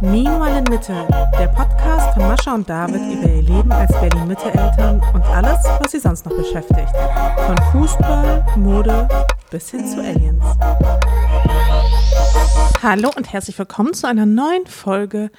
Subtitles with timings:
[0.00, 1.06] Meanwhile in Mitte,
[1.38, 6.00] der Podcast von Mascha und David über ihr Leben als Berlin-Mitte-Eltern und alles, was sie
[6.00, 6.90] sonst noch beschäftigt.
[7.46, 9.08] Von Fußball, Mode
[9.50, 10.44] bis hin zu Aliens.
[12.82, 15.30] Hallo und herzlich willkommen zu einer neuen Folge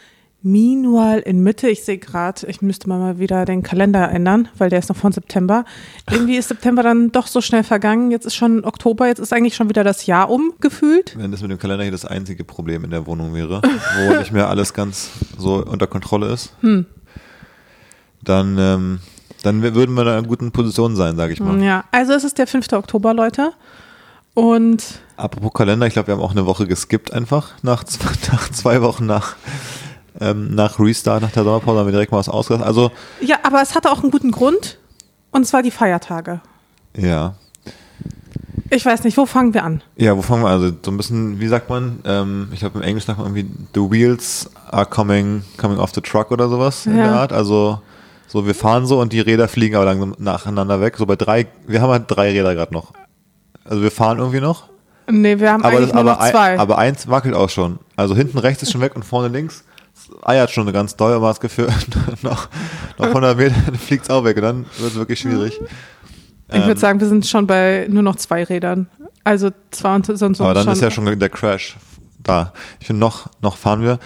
[0.43, 1.69] Meanwhile in Mitte.
[1.69, 5.11] Ich sehe gerade, ich müsste mal wieder den Kalender ändern, weil der ist noch von
[5.11, 5.65] September.
[6.09, 8.09] Irgendwie ist September dann doch so schnell vergangen.
[8.09, 11.15] Jetzt ist schon Oktober, jetzt ist eigentlich schon wieder das Jahr um gefühlt.
[11.15, 14.31] Wenn das mit dem Kalender hier das einzige Problem in der Wohnung wäre, wo nicht
[14.31, 16.87] mehr alles ganz so unter Kontrolle ist, hm.
[18.23, 18.99] dann, ähm,
[19.43, 21.61] dann würden wir in einer guten Position sein, sage ich mal.
[21.63, 22.73] Ja, also es ist der 5.
[22.73, 23.51] Oktober, Leute.
[24.33, 24.83] Und
[25.17, 27.83] Apropos Kalender, ich glaube, wir haben auch eine Woche geskippt einfach nach
[28.31, 29.35] nach zwei Wochen nach
[30.19, 32.65] ähm, nach Restart, nach der Sommerpause haben wir direkt mal was ausgelassen.
[32.65, 34.77] Also, ja, aber es hatte auch einen guten Grund.
[35.31, 36.41] Und zwar die Feiertage.
[36.95, 37.35] Ja.
[38.69, 39.81] Ich weiß nicht, wo fangen wir an?
[39.95, 40.61] Ja, wo fangen wir an?
[40.61, 41.99] Also so ein bisschen, wie sagt man?
[42.05, 46.01] Ähm, ich glaube im Englisch sagt man irgendwie, the wheels are coming, coming off the
[46.01, 46.91] truck oder sowas ja.
[46.91, 47.33] in der Art.
[47.33, 47.81] Also
[48.27, 50.95] so, wir fahren so und die Räder fliegen aber langsam nacheinander weg.
[50.97, 52.93] So bei drei, wir haben halt drei Räder gerade noch.
[53.65, 54.69] Also wir fahren irgendwie noch.
[55.09, 56.53] Nee, wir haben aber eigentlich das, nur aber noch zwei.
[56.53, 57.79] Ein, aber eins wackelt auch schon.
[57.97, 59.65] Also hinten rechts ist schon weg und vorne links
[60.23, 61.67] eiert schon ganz doll, aber das Gefühl,
[62.21, 62.49] noch,
[62.97, 65.59] noch 100 Meter fliegt es auch weg und dann wird es wirklich schwierig.
[66.49, 68.87] Ich würde ähm, sagen, wir sind schon bei nur noch zwei Rädern.
[69.23, 71.77] Also zwei und sonst Aber dann ist ja schon der Crash
[72.23, 72.53] da.
[72.79, 73.99] Ich finde, noch, noch fahren wir.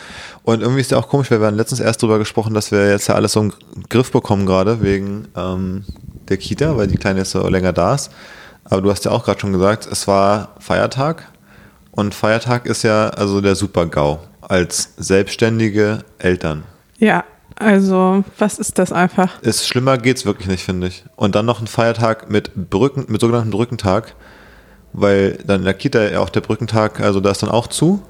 [0.43, 2.89] Und irgendwie ist ja auch komisch, weil wir haben letztens erst darüber gesprochen, dass wir
[2.89, 3.53] jetzt ja alles so im
[3.89, 5.85] Griff bekommen gerade wegen ähm,
[6.27, 8.11] der Kita, weil die Kleine jetzt so länger da ist.
[8.63, 11.31] Aber du hast ja auch gerade schon gesagt, es war Feiertag.
[11.91, 16.63] Und Feiertag ist ja also der Super-GAU als selbstständige Eltern.
[16.97, 17.23] Ja,
[17.55, 19.41] also was ist das einfach?
[19.41, 21.05] Ist schlimmer geht's wirklich nicht, finde ich.
[21.15, 24.15] Und dann noch ein Feiertag mit Brücken, mit sogenannten Brückentag,
[24.93, 28.01] weil dann in der Kita ja auch der Brückentag, also da ist dann auch zu.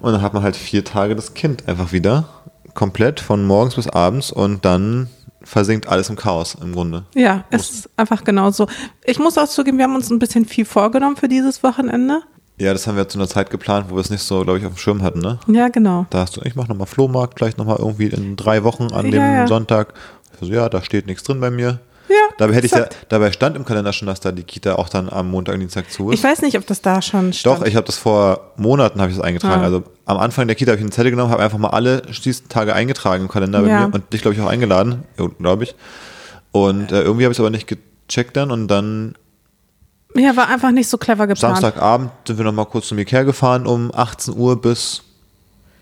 [0.00, 2.28] Und dann hat man halt vier Tage das Kind einfach wieder
[2.74, 5.08] komplett von morgens bis abends und dann
[5.42, 7.04] versinkt alles im Chaos im Grunde.
[7.14, 8.68] Ja, es ist einfach genauso.
[9.04, 12.22] Ich muss auch zugeben, wir haben uns ein bisschen viel vorgenommen für dieses Wochenende.
[12.60, 14.66] Ja, das haben wir zu einer Zeit geplant, wo wir es nicht so, glaube ich,
[14.66, 15.38] auf dem Schirm hatten, ne?
[15.46, 16.06] Ja, genau.
[16.10, 19.22] Da hast du, ich mache nochmal Flohmarkt, gleich nochmal irgendwie in drei Wochen an dem
[19.22, 19.46] ja.
[19.46, 19.94] Sonntag.
[20.40, 21.80] So, ja, da steht nichts drin bei mir.
[22.08, 22.16] Ja.
[22.38, 25.10] Dabei hätte ich ja, dabei stand im Kalender schon, dass da die Kita auch dann
[25.10, 26.18] am Montag und Dienstag zu ist.
[26.18, 27.60] Ich weiß nicht, ob das da schon stand.
[27.60, 29.62] Doch, ich habe das vor Monaten habe ich das eingetragen.
[29.62, 29.66] Ah.
[29.66, 32.02] Also am Anfang der Kita habe ich eine Zettel genommen, habe einfach mal alle
[32.48, 33.86] Tage eingetragen im Kalender bei ja.
[33.86, 35.04] mir und dich, glaube ich, auch eingeladen,
[35.38, 35.74] glaube ich.
[36.50, 39.14] Und äh, irgendwie habe ich es aber nicht gecheckt dann und dann
[40.18, 41.56] ja, war einfach nicht so clever geplant.
[41.56, 45.02] Samstagabend sind wir nochmal kurz zum Ikea gefahren um 18 Uhr bis,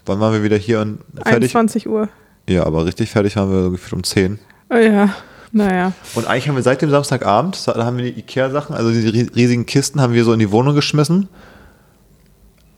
[0.04, 1.54] wann waren wir wieder hier und fertig?
[1.54, 2.08] 21 Uhr.
[2.48, 4.38] Ja, aber richtig fertig waren wir gefühlt um 10.
[4.70, 5.10] Oh ja,
[5.52, 5.92] naja.
[6.14, 9.66] Und eigentlich haben wir seit dem Samstagabend, da haben wir die Ikea-Sachen, also die riesigen
[9.66, 11.28] Kisten haben wir so in die Wohnung geschmissen.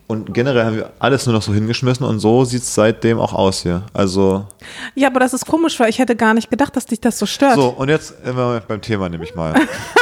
[0.09, 3.35] Und generell haben wir alles nur noch so hingeschmissen und so sieht es seitdem auch
[3.35, 3.83] aus hier.
[3.93, 4.47] Also.
[4.95, 7.27] Ja, aber das ist komisch, weil ich hätte gar nicht gedacht, dass dich das so
[7.27, 7.57] stört.
[7.57, 9.55] So, und jetzt immer beim Thema nehme ich mal.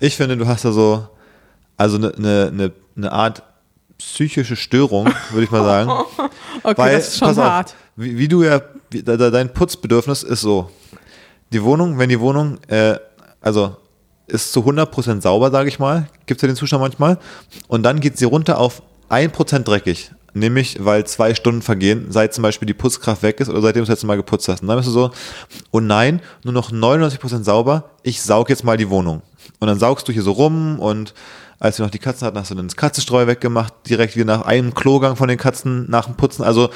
[0.00, 1.06] ich finde, du hast da so,
[1.76, 3.42] also eine ne, ne, ne Art
[3.98, 5.90] psychische Störung, würde ich mal sagen.
[6.62, 7.70] okay, weil, das ist schon hart.
[7.70, 10.70] Auf, wie, wie, du ja, wie, dein Putzbedürfnis ist so.
[11.52, 12.96] Die Wohnung, wenn die Wohnung, äh,
[13.40, 13.76] also
[14.26, 17.18] ist zu 100% sauber, sage ich mal, gibt es ja den Zustand manchmal,
[17.68, 20.10] und dann geht sie runter auf 1% dreckig.
[20.34, 23.86] Nämlich, weil zwei Stunden vergehen, seit zum Beispiel die Putzkraft weg ist oder seitdem du
[23.86, 24.60] das letzte Mal geputzt hast.
[24.60, 25.10] Und dann bist du so,
[25.70, 29.22] oh nein, nur noch 99% sauber, ich saug jetzt mal die Wohnung.
[29.60, 31.14] Und dann saugst du hier so rum und
[31.58, 34.46] als wir noch die Katzen hatten, hast du dann das Katzenstreu weggemacht, direkt wieder nach
[34.46, 36.42] einem Klogang von den Katzen nach dem Putzen.
[36.42, 36.70] Also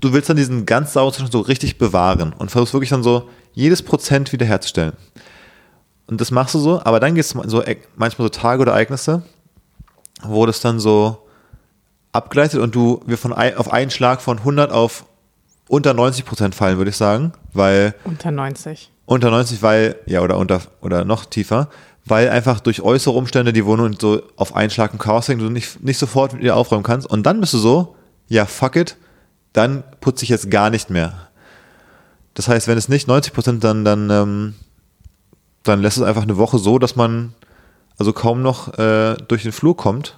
[0.00, 3.28] du willst dann diesen ganz sauberen Zustand so richtig bewahren und versuchst wirklich dann so
[3.52, 4.94] jedes Prozent wiederherzustellen.
[6.06, 7.62] Und das machst du so, aber dann gibt es so
[7.96, 9.22] manchmal so Tage oder Ereignisse,
[10.22, 11.26] wo das dann so
[12.10, 15.06] abgleitet und du wir von auf einen Schlag von 100 auf
[15.68, 20.38] unter 90 Prozent fallen, würde ich sagen, weil unter 90 unter 90, weil ja oder
[20.38, 21.68] unter oder noch tiefer,
[22.04, 25.50] weil einfach durch äußere Umstände die Wohnung so auf einen Schlag im Chaos hängt, du
[25.50, 27.96] nicht nicht sofort wieder aufräumen kannst und dann bist du so,
[28.28, 28.96] ja fuck it,
[29.52, 31.28] dann putze ich jetzt gar nicht mehr.
[32.34, 34.54] Das heißt, wenn es nicht 90 Prozent, dann dann ähm,
[35.62, 37.34] dann lässt es einfach eine Woche so, dass man
[37.98, 40.16] also kaum noch äh, durch den Flur kommt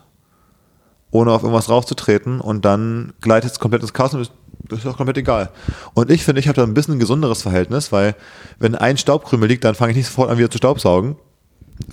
[1.15, 4.33] ohne auf irgendwas raufzutreten und dann gleitet es komplett ins Chaos und
[4.69, 5.51] das ist auch komplett egal.
[5.95, 8.15] Und ich finde, ich habe da ein bisschen ein gesunderes Verhältnis, weil
[8.59, 11.17] wenn ein Staubkrümel liegt, dann fange ich nicht sofort an wieder zu staubsaugen.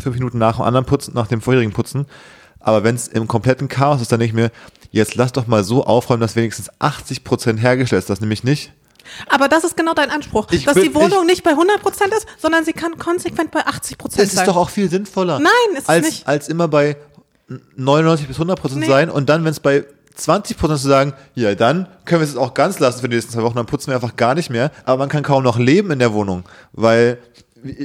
[0.01, 2.05] Fünf Minuten nach dem anderen Putzen, nach dem vorherigen Putzen.
[2.59, 4.51] Aber wenn es im kompletten Chaos ist, dann denke ich mir,
[4.91, 8.09] jetzt lass doch mal so aufräumen, dass wenigstens 80 Prozent hergestellt ist.
[8.09, 8.71] Das nämlich nicht.
[9.29, 12.13] Aber das ist genau dein Anspruch, ich dass will, die Wohnung nicht bei 100 Prozent
[12.13, 14.35] ist, sondern sie kann konsequent bei 80 Prozent sein.
[14.35, 15.39] Das ist doch auch viel sinnvoller.
[15.39, 16.27] Nein, ist als, nicht.
[16.27, 16.97] Als immer bei
[17.75, 18.87] 99 bis 100 Prozent Nee.
[18.87, 19.85] sein und dann, wenn es bei
[20.15, 23.15] 20 Prozent zu sagen, ja, dann können wir es jetzt auch ganz lassen für die
[23.15, 24.71] nächsten zwei Wochen, dann putzen wir einfach gar nicht mehr.
[24.85, 26.43] Aber man kann kaum noch leben in der Wohnung,
[26.73, 27.17] weil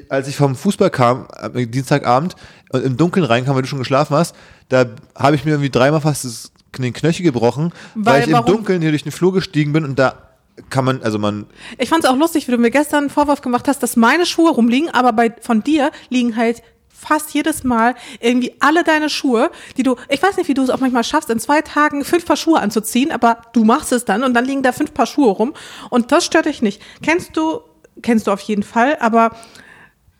[0.08, 2.34] als ich vom Fußball kam, am Dienstagabend
[2.70, 4.34] und im Dunkeln reinkam, weil du schon geschlafen hast,
[4.68, 8.32] da habe ich mir irgendwie dreimal fast das, den Knöchel gebrochen, weil, Weil ich im
[8.34, 8.46] warum?
[8.46, 10.14] Dunkeln hier durch den Flur gestiegen bin und da
[10.70, 11.46] kann man, also man,
[11.78, 14.24] Ich fand es auch lustig, wie du mir gestern einen Vorwurf gemacht hast, dass meine
[14.24, 16.62] Schuhe rumliegen, aber bei von dir liegen halt
[16.98, 20.70] fast jedes Mal irgendwie alle deine Schuhe, die du, ich weiß nicht, wie du es
[20.70, 24.24] auch manchmal schaffst, in zwei Tagen fünf Paar Schuhe anzuziehen, aber du machst es dann
[24.24, 25.54] und dann liegen da fünf Paar Schuhe rum
[25.90, 26.80] und das stört dich nicht.
[27.02, 27.60] Kennst du,
[28.02, 29.30] kennst du auf jeden Fall, aber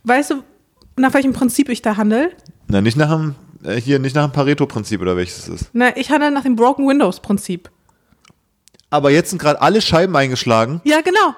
[0.04, 0.42] weißt du,
[0.96, 2.30] nach welchem Prinzip ich da handle?
[2.68, 3.34] na, nicht nach dem,
[3.64, 5.70] äh, hier, nicht nach dem Pareto-Prinzip oder welches es ist.
[5.72, 7.70] Na, ich handle nach dem Broken Windows Prinzip.
[8.90, 11.34] Aber jetzt sind gerade alle Scheiben eingeschlagen Ja, genau.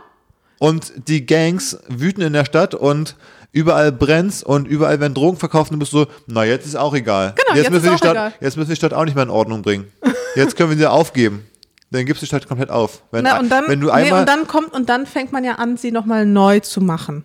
[0.59, 3.17] und die Gangs wüten in der Stadt und
[3.53, 6.95] überall brennt's und überall werden Drogen verkauft und du bist so, na jetzt ist auch
[6.95, 7.35] egal.
[7.37, 8.33] Genau, jetzt müssen ist wir die auch Stadt, egal.
[8.41, 9.91] Jetzt müssen wir die Stadt auch nicht mehr in Ordnung bringen.
[10.35, 11.47] Jetzt können wir sie aufgeben.
[11.91, 13.03] Dann gibst du die Stadt komplett auf.
[13.11, 15.43] Wenn, Na, und dann, wenn du nee, einmal, und dann kommt und dann fängt man
[15.43, 17.25] ja an, sie nochmal neu zu machen.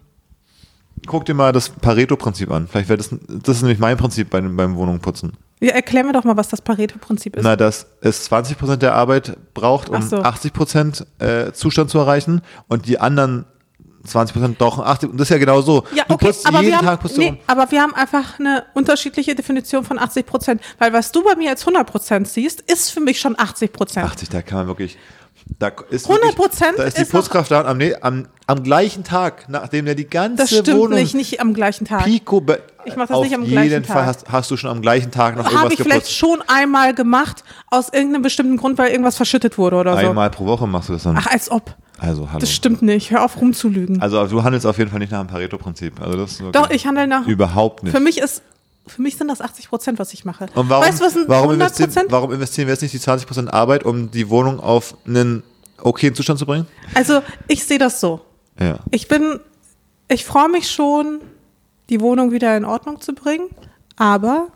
[1.06, 2.68] guck dir mal das Pareto-Prinzip an.
[2.68, 5.34] Vielleicht wäre das, das ist nämlich mein Prinzip beim, beim Wohnungputzen.
[5.60, 7.44] Ja, erklär mir doch mal, was das Pareto-Prinzip ist.
[7.44, 10.18] Na, dass es 20% der Arbeit braucht, um so.
[10.18, 13.46] 80% äh, Zustand zu erreichen und die anderen
[14.08, 15.06] 20% brauchen 80%.
[15.12, 15.84] Und das ist ja genau so.
[15.96, 19.98] Ja, okay, aber jeden wir, haben, nee, aber wir haben einfach eine unterschiedliche Definition von
[20.00, 20.62] 80 Prozent.
[20.78, 24.06] Weil was du bei mir als 100 Prozent siehst, ist für mich schon 80 Prozent.
[24.06, 24.98] 80, da kann man wirklich.
[25.60, 29.86] Da ist 100% wirklich- Da ist die Putzkraft da am, am, am gleichen Tag, nachdem
[29.86, 32.06] der die ganze Das stimmt Wohnung nicht, nicht am gleichen Tag.
[32.06, 32.42] Pico.
[32.86, 34.06] Ich mach das auf nicht am jeden gleichen Fall Tag.
[34.08, 36.18] hast, hast du schon am gleichen Tag noch Habe irgendwas ich vielleicht geputzt.
[36.18, 40.08] schon einmal gemacht, aus irgendeinem bestimmten Grund, weil irgendwas verschüttet wurde oder so.
[40.10, 41.18] Einmal pro Woche machst du das dann.
[41.18, 41.76] Ach, als ob.
[42.04, 42.40] Also, hallo.
[42.40, 43.12] Das stimmt nicht.
[43.12, 44.02] Hör auf rumzulügen.
[44.02, 46.02] Also, du handelst auf jeden Fall nicht nach dem Pareto-Prinzip.
[46.02, 47.26] Also, das ist wirklich Doch, ich handle nach.
[47.28, 47.94] Überhaupt nicht.
[47.94, 48.44] Für mich ist,
[48.86, 50.48] für mich sind das 80 Prozent, was ich mache.
[50.54, 52.12] Und warum, weißt du, was sind warum, 100 investieren, Prozent?
[52.12, 55.44] warum investieren wir jetzt nicht die 20% Arbeit, um die Wohnung auf einen
[55.82, 56.68] okayen Zustand zu bringen?
[56.94, 58.20] Also, ich sehe das so.
[58.60, 58.80] Ja.
[58.92, 59.40] Ich bin,
[60.10, 61.22] ich freue mich schon,
[61.90, 63.48] die Wohnung wieder in Ordnung zu bringen,
[63.96, 64.48] aber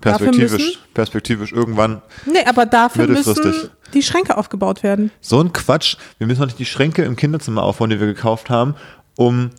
[0.00, 2.02] Perspektivisch, perspektivisch irgendwann.
[2.26, 3.34] nee, aber dafür müssen
[3.94, 5.10] die Schränke aufgebaut werden.
[5.20, 5.96] So ein Quatsch.
[6.18, 8.74] Wir müssen noch nicht die Schränke im Kinderzimmer aufbauen, die wir gekauft haben,
[9.16, 9.50] um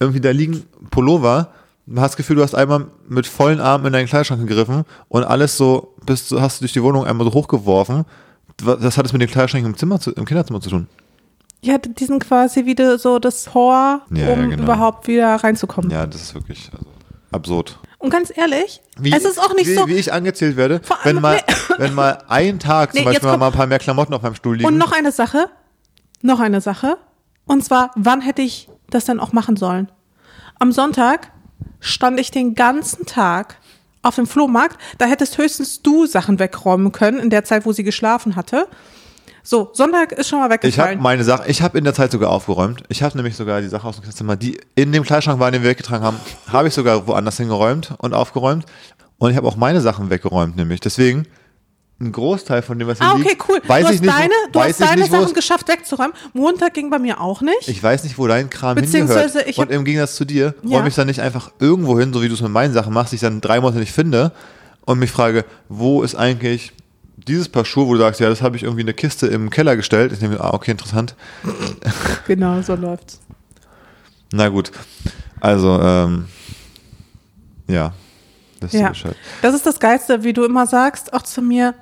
[0.00, 1.52] irgendwie da liegen Pullover.
[1.86, 5.22] Du hast das Gefühl, du hast einmal mit vollen Armen in deinen Kleiderschrank gegriffen und
[5.22, 8.04] alles so, bist, du- hast du durch die Wohnung einmal so hochgeworfen.
[8.62, 10.88] Was hat es mit den Kleiderschränken im, Zimmer zu, im Kinderzimmer zu tun?
[11.62, 14.62] Ja, die sind quasi wieder so das Tor, Ja, um ja, genau.
[14.64, 15.90] überhaupt wieder reinzukommen.
[15.90, 16.86] Ja, das ist wirklich also,
[17.30, 17.78] absurd.
[17.98, 19.88] Und ganz ehrlich, Wie, es ist auch nicht wie, so.
[19.88, 21.40] Wie ich angezählt werde, wenn mal,
[21.78, 24.34] wenn mal ein Tag zum Nee, Beispiel kommt- mal ein paar mehr Klamotten auf meinem
[24.34, 24.66] Stuhl liegen.
[24.68, 25.48] Und noch eine Sache,
[26.22, 26.98] noch eine Sache.
[27.46, 29.90] Und zwar, wann hätte ich das denn auch machen sollen?
[30.58, 31.32] Am Sonntag
[31.80, 33.56] stand ich den ganzen Tag
[34.02, 34.78] auf dem Flohmarkt.
[34.98, 38.68] Da hättest höchstens du Sachen wegräumen können in der Zeit, wo sie geschlafen hatte.
[39.48, 41.00] So, Sonntag ist schon mal Ich habe weggefallen.
[41.00, 42.82] meine Sache, ich habe in der Zeit sogar aufgeräumt.
[42.88, 45.62] Ich habe nämlich sogar die Sache aus dem Kinderzimmer, die in dem Kleiderschrank waren, den
[45.62, 46.16] wir weggetragen haben,
[46.52, 48.66] habe ich sogar woanders hingeräumt und aufgeräumt.
[49.18, 50.80] Und ich habe auch meine Sachen weggeräumt, nämlich.
[50.80, 51.28] Deswegen,
[52.00, 53.60] ein Großteil von dem, was hier ah, okay, liegt, cool.
[53.64, 55.34] weiß du ich hast nicht, deine, wo, du weiß hast ich deine nicht, Sachen es,
[55.34, 56.12] geschafft wegzuräumen.
[56.32, 57.68] Montag ging bei mir auch nicht.
[57.68, 59.48] ich weiß nicht, wo dein Kram Beziehungsweise hingehört.
[59.48, 60.76] ich und hab- im Gegensatz zu dir Ja.
[60.78, 63.12] räume ich dann nicht einfach irgendwo hin, so wie du es mit meinen Sachen machst,
[63.12, 64.32] die ich dann drei Monate nicht finde
[64.84, 66.72] und mich frage, wo ist eigentlich
[67.16, 69.50] dieses Paar Schuhe, wo du sagst, ja, das habe ich irgendwie in eine Kiste im
[69.50, 70.12] Keller gestellt.
[70.12, 71.14] Ich nehme, ah, okay, interessant.
[72.26, 73.20] Genau, so läuft's.
[74.32, 74.70] Na gut.
[75.40, 76.26] Also, ähm,
[77.68, 77.92] ja.
[78.60, 78.92] Das ist Ja.
[79.42, 81.74] Das ist das Geilste, wie du immer sagst, auch zu mir,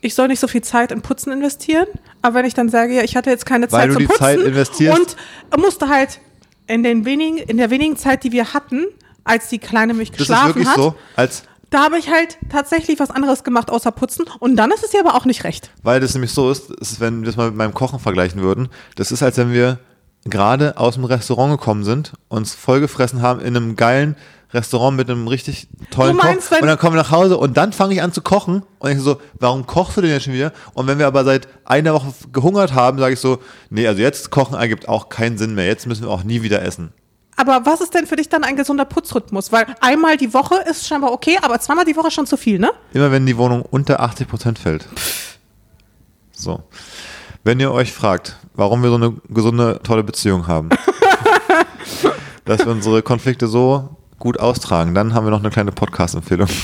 [0.00, 1.86] ich soll nicht so viel Zeit in Putzen investieren,
[2.22, 4.06] aber wenn ich dann sage, ja, ich hatte jetzt keine Weil Zeit du zum die
[4.06, 5.16] Putzen Zeit
[5.50, 6.20] und musste halt
[6.66, 8.84] in den wenigen, in der wenigen Zeit, die wir hatten,
[9.24, 12.38] als die Kleine mich Das ist geschlafen wirklich hat, so, als, da habe ich halt
[12.50, 15.70] tatsächlich was anderes gemacht außer Putzen und dann ist es ja aber auch nicht recht.
[15.82, 18.68] weil das nämlich so ist, ist, wenn wir das mal mit meinem Kochen vergleichen würden,
[18.96, 19.78] das ist, als wenn wir
[20.24, 24.16] gerade aus dem Restaurant gekommen sind, uns vollgefressen haben in einem geilen
[24.52, 26.60] Restaurant mit einem richtig tollen Du meinst, Koch.
[26.60, 29.00] Und dann kommen wir nach Hause und dann fange ich an zu kochen und ich
[29.00, 30.52] so, warum kochst du denn jetzt schon wieder?
[30.74, 33.38] Und wenn wir aber seit einer Woche gehungert haben, sage ich so,
[33.70, 35.66] nee, also jetzt kochen ergibt auch keinen Sinn mehr.
[35.66, 36.92] Jetzt müssen wir auch nie wieder essen.
[37.36, 39.52] Aber was ist denn für dich dann ein gesunder Putzrhythmus?
[39.52, 42.70] Weil einmal die Woche ist scheinbar okay, aber zweimal die Woche schon zu viel, ne?
[42.92, 44.86] Immer wenn die Wohnung unter 80% fällt.
[46.32, 46.62] So.
[47.44, 50.68] Wenn ihr euch fragt, warum wir so eine gesunde, tolle Beziehung haben,
[52.44, 56.48] dass wir unsere Konflikte so gut austragen, dann haben wir noch eine kleine Podcast-Empfehlung.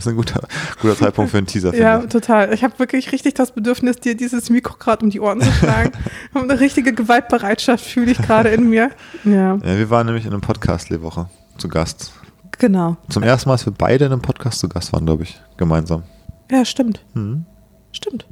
[0.00, 0.40] ist ein guter,
[0.80, 2.52] guter Zeitpunkt für einen Teaser, Ja, total.
[2.52, 5.92] Ich habe wirklich richtig das Bedürfnis, dir dieses Mikro gerade um die Ohren zu schlagen.
[6.34, 8.90] Eine richtige Gewaltbereitschaft fühle ich gerade in mir.
[9.24, 9.56] Ja.
[9.56, 11.28] Ja, wir waren nämlich in einem Podcast die Woche
[11.58, 12.12] zu Gast.
[12.58, 12.96] Genau.
[13.08, 16.02] Zum ersten Mal, dass wir beide in einem Podcast zu Gast waren, glaube ich, gemeinsam.
[16.50, 17.04] Ja, stimmt.
[17.14, 17.44] Mhm.
[17.92, 18.26] Stimmt.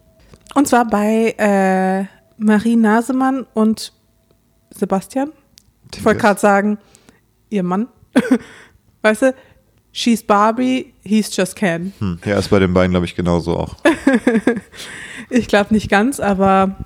[0.55, 2.05] Und zwar bei äh,
[2.37, 3.93] Marie Nasemann und
[4.71, 5.33] Sebastian.
[5.95, 6.79] Ich wollte gerade sagen,
[7.51, 7.89] ihr Mann.
[9.03, 9.35] weißt du,
[9.93, 11.93] she's Barbie, he's just Ken.
[11.99, 12.19] Hm.
[12.25, 13.75] Ja, ist bei den beiden, glaube ich, genauso auch.
[15.31, 16.77] Ich glaube nicht ganz, aber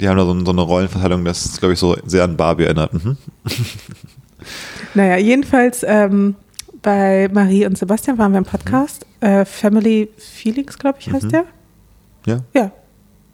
[0.00, 2.92] Die haben da so, so eine Rollenverteilung, das, glaube ich, so sehr an Barbie erinnert.
[2.92, 3.16] Mhm.
[4.94, 6.34] naja, jedenfalls ähm,
[6.82, 9.06] bei Marie und Sebastian waren wir im Podcast.
[9.20, 11.30] Äh, Family Feelings, glaube ich, heißt Mhm.
[11.30, 11.44] der.
[12.26, 12.38] Ja.
[12.54, 12.70] Ja.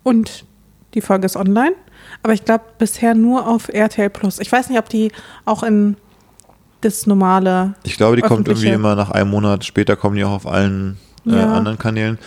[0.02, 0.44] Und
[0.94, 1.74] die Folge ist online.
[2.22, 4.38] Aber ich glaube bisher nur auf RTL Plus.
[4.40, 5.10] Ich weiß nicht, ob die
[5.46, 5.96] auch in
[6.84, 7.74] das normale.
[7.84, 10.96] Ich glaube, die kommt irgendwie immer nach einem Monat später, kommen die auch auf allen
[11.26, 11.52] äh, Ja.
[11.52, 12.18] anderen Kanälen.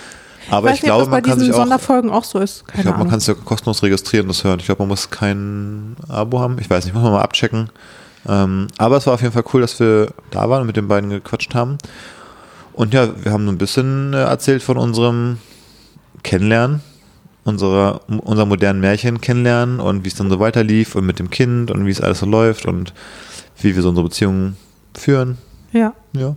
[0.49, 1.57] Aber ich ich, nicht, glaube, man kann diesen sich auch.
[1.59, 2.65] Sonderfolgen auch so ist.
[2.67, 4.59] Keine Ich glaube, man kann es ja kostenlos registrieren, das hören.
[4.59, 6.57] Ich glaube, man muss kein Abo haben.
[6.59, 7.69] Ich weiß nicht, muss man mal abchecken.
[8.27, 10.87] Ähm, aber es war auf jeden Fall cool, dass wir da waren und mit den
[10.87, 11.77] beiden gequatscht haben.
[12.73, 15.37] Und ja, wir haben so ein bisschen äh, erzählt von unserem
[16.23, 16.81] Kennenlernen,
[17.43, 21.71] unserer, unser modernen Märchen kennenlernen und wie es dann so weiterlief und mit dem Kind
[21.71, 22.93] und wie es alles so läuft und
[23.61, 24.57] wie wir so unsere Beziehungen
[24.95, 25.37] führen.
[25.71, 25.93] ja.
[26.13, 26.35] Ja.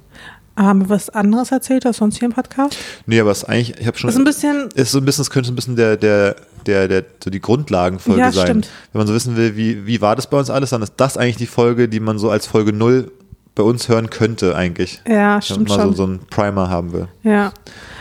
[0.56, 2.76] Haben wir was anderes erzählt als sonst hier im Podcast?
[3.06, 4.10] Nee, aber es ist eigentlich, ich habe schon.
[4.10, 4.68] Ist ein bisschen.
[4.74, 6.36] ist so ein bisschen, es könnte so ein bisschen der, der,
[6.66, 8.46] der, der, so die Grundlagenfolge Ja, sein.
[8.46, 8.68] stimmt.
[8.92, 11.16] Wenn man so wissen will, wie, wie war das bei uns alles, dann ist das
[11.16, 13.10] eigentlich die Folge, die man so als Folge null
[13.54, 15.00] bei uns hören könnte, eigentlich.
[15.06, 17.08] Ja, Wenn man stimmt mal so, so einen Primer haben will.
[17.22, 17.52] Ja.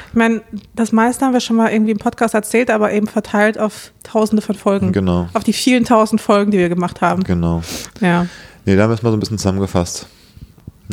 [0.09, 0.41] Ich meine,
[0.75, 4.41] das meiste haben wir schon mal irgendwie im Podcast erzählt, aber eben verteilt auf tausende
[4.41, 4.91] von Folgen.
[4.91, 5.29] Genau.
[5.33, 7.23] Auf die vielen tausend Folgen, die wir gemacht haben.
[7.23, 7.61] Genau.
[8.01, 8.25] Ja.
[8.69, 10.05] Nee, da haben wir es mal so ein bisschen zusammengefasst.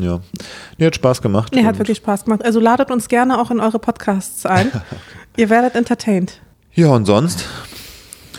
[0.00, 0.20] Ja.
[0.78, 1.52] Nee, hat Spaß gemacht.
[1.54, 2.42] Nee, hat wirklich Spaß gemacht.
[2.42, 4.72] Also ladet uns gerne auch in eure Podcasts ein.
[5.36, 6.40] Ihr werdet entertained.
[6.72, 7.44] Ja, und sonst?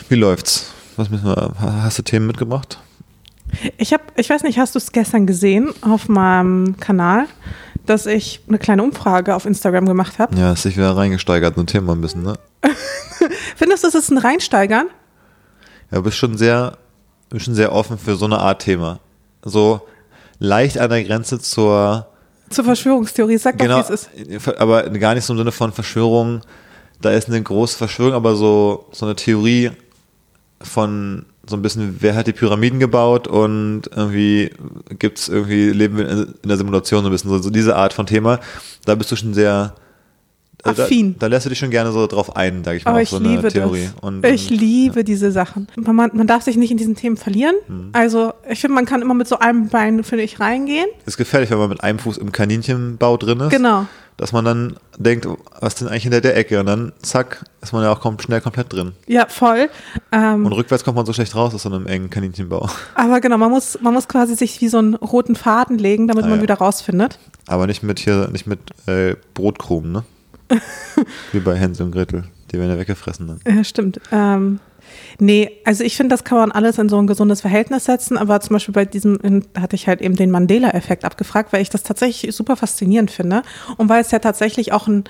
[0.09, 0.71] Wie läuft's?
[0.95, 2.79] Was müssen wir, hast du Themen mitgebracht?
[3.77, 7.27] Ich habe, ich weiß nicht, hast du es gestern gesehen auf meinem Kanal,
[7.85, 10.35] dass ich eine kleine Umfrage auf Instagram gemacht habe?
[10.35, 12.39] Ja, hast dich wieder reingesteigert, so ein Thema ein bisschen, ne?
[13.55, 14.87] Findest du, es ist ein Reinsteigern?
[15.91, 16.79] Ja, du bist schon sehr,
[17.29, 18.99] bist schon sehr offen für so eine Art Thema.
[19.47, 19.81] So
[20.39, 22.07] leicht an der Grenze zur,
[22.49, 24.59] Zur Verschwörungstheorie, sag doch, genau, wie es ist.
[24.59, 26.41] aber gar nicht so im Sinne von Verschwörung.
[27.01, 29.71] Da ist eine große Verschwörung, aber so, so eine Theorie
[30.61, 34.51] von so ein bisschen, wer hat die Pyramiden gebaut und irgendwie
[34.99, 37.93] gibt's irgendwie, leben wir in in der Simulation so ein bisschen, so, so diese Art
[37.93, 38.39] von Thema.
[38.85, 39.73] Da bist du schon sehr,
[40.63, 41.13] Affin.
[41.19, 43.03] Da, da lässt du dich schon gerne so drauf ein, sag ich mal, Aber auf
[43.03, 43.89] ich so eine liebe Theorie.
[43.93, 44.03] das.
[44.03, 45.67] Und, ich und, liebe diese Sachen.
[45.75, 47.55] Man, man darf sich nicht in diesen Themen verlieren.
[47.67, 47.89] Mhm.
[47.93, 50.87] Also ich finde, man kann immer mit so einem Bein, finde ich, reingehen.
[51.05, 53.49] Ist gefährlich, wenn man mit einem Fuß im Kaninchenbau drin ist.
[53.51, 53.85] Genau.
[54.17, 56.59] Dass man dann denkt, oh, was ist denn eigentlich hinter der Ecke?
[56.59, 58.93] Und dann, zack, ist man ja auch kom schnell komplett drin.
[59.05, 59.69] Ja, voll.
[60.11, 62.67] Ähm, Und rückwärts kommt man so schlecht raus aus so einem engen Kaninchenbau.
[62.95, 66.25] aber genau, man muss, man muss quasi sich wie so einen roten Faden legen, damit
[66.25, 66.41] Ah, man ja.
[66.43, 67.19] wieder rausfindet.
[67.45, 70.03] Aber nicht mit hier, nicht mit äh, Brotkrumen, ne?
[71.31, 72.23] Wie bei Hänsel und Gretel.
[72.51, 73.55] Die werden ja weggefressen dann.
[73.57, 73.99] Ja, stimmt.
[74.11, 74.59] Ähm,
[75.19, 78.39] nee, also ich finde, das kann man alles in so ein gesundes Verhältnis setzen, aber
[78.39, 82.33] zum Beispiel bei diesem, hatte ich halt eben den Mandela-Effekt abgefragt, weil ich das tatsächlich
[82.35, 83.41] super faszinierend finde
[83.77, 85.03] und weil es ja tatsächlich auch ein,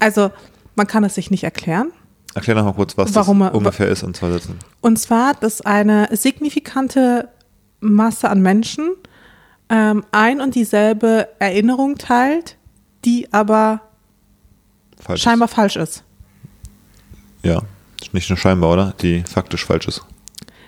[0.00, 0.30] also
[0.74, 1.92] man kann es sich nicht erklären.
[2.34, 4.58] Erklär noch mal kurz, was Warum- das ungefähr ist in zwei Sätzen.
[4.80, 7.28] Und zwar, dass eine signifikante
[7.80, 8.90] Masse an Menschen
[9.68, 12.56] ähm, ein und dieselbe Erinnerung teilt,
[13.04, 13.82] die aber
[15.04, 15.20] Falsch.
[15.20, 15.24] ist.
[15.24, 16.04] scheinbar falsch ist.
[17.42, 17.62] Ja.
[18.00, 18.94] Ist Nicht nur scheinbar, oder?
[19.00, 20.02] Die faktisch falsch ist.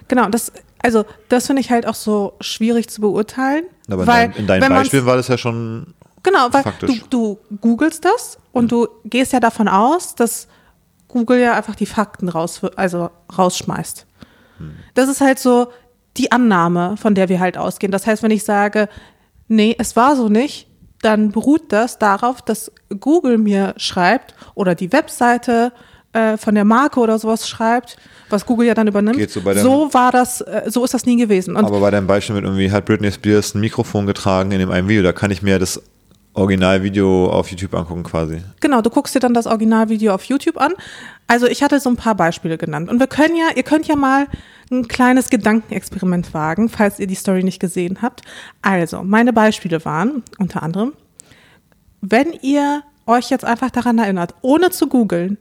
[0.09, 3.65] Genau, das, also das finde ich halt auch so schwierig zu beurteilen.
[3.89, 5.95] Aber in, weil, dein, in deinem wenn man's- Beispiel war das ja schon.
[6.23, 7.05] Genau, weil du, faktisch.
[7.11, 10.49] du googelst das und du gehst ja davon aus, dass
[11.09, 14.07] Google ja einfach die Fakten raus, also rausschmeißt.
[14.59, 14.75] Hm.
[14.95, 15.69] Das ist halt so
[16.17, 17.93] die Annahme, von der wir halt ausgehen.
[17.93, 18.89] Das heißt, wenn ich sage,
[19.49, 20.67] nee, es war so nicht,
[21.05, 25.73] dann beruht das darauf, dass Google mir schreibt oder die Webseite
[26.13, 27.97] äh, von der Marke oder sowas schreibt,
[28.31, 29.19] was Google ja dann übernimmt.
[29.19, 31.57] Geht so bei so war das, äh, so ist das nie gewesen.
[31.57, 34.71] Und Aber bei deinem Beispiel mit irgendwie hat Britney Spears ein Mikrofon getragen in dem
[34.71, 35.83] einen Video, da kann ich mir das
[36.35, 38.43] Originalvideo auf YouTube angucken quasi.
[38.61, 40.73] Genau, du guckst dir dann das Originalvideo auf YouTube an.
[41.29, 42.91] Also ich hatte so ein paar Beispiele genannt.
[42.91, 44.27] Und wir können ja, ihr könnt ja mal
[44.71, 48.23] ein kleines Gedankenexperiment wagen, falls ihr die Story nicht gesehen habt.
[48.63, 50.93] Also, meine Beispiele waren unter anderem,
[52.01, 55.39] wenn ihr euch jetzt einfach daran erinnert, ohne zu googeln,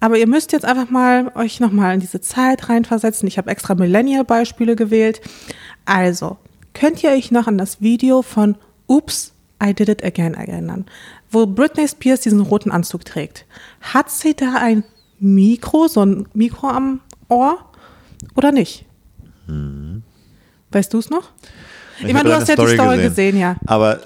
[0.00, 3.28] aber ihr müsst jetzt einfach mal euch nochmal in diese Zeit reinversetzen.
[3.28, 5.20] Ich habe extra Millennial-Beispiele gewählt.
[5.84, 6.36] Also,
[6.74, 8.56] könnt ihr euch noch an das Video von
[8.86, 10.86] Oops, I Did It Again erinnern,
[11.30, 13.46] wo Britney Spears diesen roten Anzug trägt?
[13.80, 14.84] Hat sie da ein
[15.18, 17.58] Mikro, so ein Mikro am Ohr
[18.34, 18.84] oder nicht?
[20.70, 21.30] Weißt du es noch?
[22.00, 23.56] Ich, hab meine, du hast ja die Story gesehen, ja.
[23.66, 24.00] Aber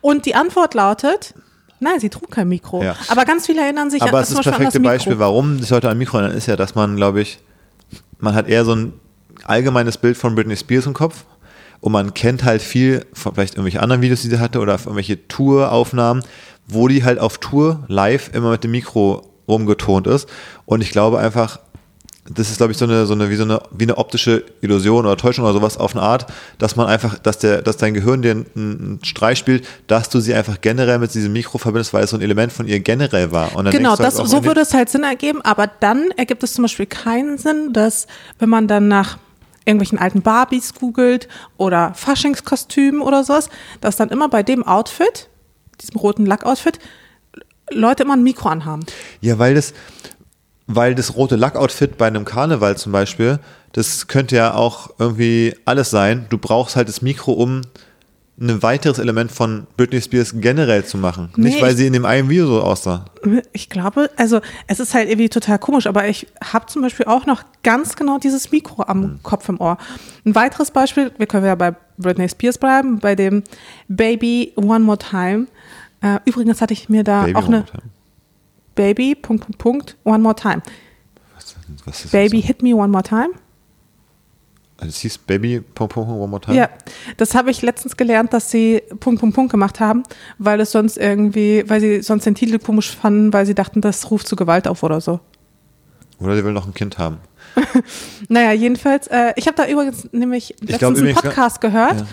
[0.00, 1.34] Und die Antwort lautet,
[1.80, 2.82] nein, sie trug kein Mikro.
[2.82, 2.94] Ja.
[3.08, 5.88] Aber ganz viele erinnern sich Aber an, es ist das perfekte Beispiel, warum sich Leute
[5.88, 7.40] an Mikro erinnern, ist ja, dass man, glaube ich,
[8.18, 8.92] man hat eher so ein
[9.44, 11.24] allgemeines Bild von Britney Spears im Kopf
[11.86, 15.28] und man kennt halt viel von vielleicht irgendwelche anderen Videos, die sie hatte oder irgendwelche
[15.28, 16.24] Touraufnahmen,
[16.66, 20.28] wo die halt auf Tour live immer mit dem Mikro rumgetont ist
[20.64, 21.60] und ich glaube einfach,
[22.28, 25.06] das ist, glaube ich, so eine, so eine, wie so eine, wie eine optische Illusion
[25.06, 26.26] oder Täuschung oder sowas auf eine Art,
[26.58, 30.18] dass man einfach, dass der, dass dein Gehirn dir einen, einen Streich spielt, dass du
[30.18, 33.30] sie einfach generell mit diesem Mikro verbindest, weil es so ein Element von ihr generell
[33.30, 33.50] war.
[33.70, 36.86] Genau, halt das, so würde es halt Sinn ergeben, aber dann ergibt es zum Beispiel
[36.86, 38.08] keinen Sinn, dass
[38.40, 39.18] wenn man dann nach
[39.66, 45.28] irgendwelchen alten Barbies googelt oder Faschingskostümen oder sowas, dass dann immer bei dem Outfit,
[45.80, 46.78] diesem roten Lackoutfit,
[47.70, 48.86] Leute immer ein Mikro anhaben.
[49.20, 49.74] Ja, weil das,
[50.66, 53.40] weil das rote Lackoutfit bei einem Karneval zum Beispiel,
[53.72, 56.26] das könnte ja auch irgendwie alles sein.
[56.30, 57.62] Du brauchst halt das Mikro, um
[58.38, 61.30] ein weiteres Element von Britney Spears generell zu machen.
[61.36, 63.06] Nicht, Nee, weil ich- sie in dem einen Video so aussah.
[63.52, 67.24] Ich glaube, also es ist halt irgendwie total komisch, aber ich habe zum Beispiel auch
[67.24, 69.18] noch ganz genau dieses Mikro am Hm.
[69.22, 69.78] Kopf im Ohr.
[70.26, 73.42] Ein weiteres Beispiel, wir können ja bei Britney Spears bleiben, bei dem
[73.88, 75.46] Baby One More Time.
[76.02, 77.64] Äh, übrigens hatte ich mir da Baby auch eine.
[78.74, 80.60] Baby, Punkt, Punkt, Punkt, One More Time.
[81.34, 82.48] Was, was Baby das?
[82.48, 83.30] Hit Me One More Time.
[84.78, 86.56] Also es hieß Baby Punkt, Punkt, Punkt, One More Time.
[86.56, 86.68] Ja,
[87.16, 90.02] das habe ich letztens gelernt, dass sie Punkt, Punkt, Punkt gemacht haben,
[90.38, 94.10] weil es sonst irgendwie, weil sie sonst den Titel komisch fanden, weil sie dachten, das
[94.10, 95.20] ruft zu Gewalt auf oder so.
[96.18, 97.18] Oder sie will noch ein Kind haben.
[98.28, 102.06] Naja, jedenfalls, äh, ich habe da übrigens nämlich letztens glaub einen übrigens- Podcast gehört Ja.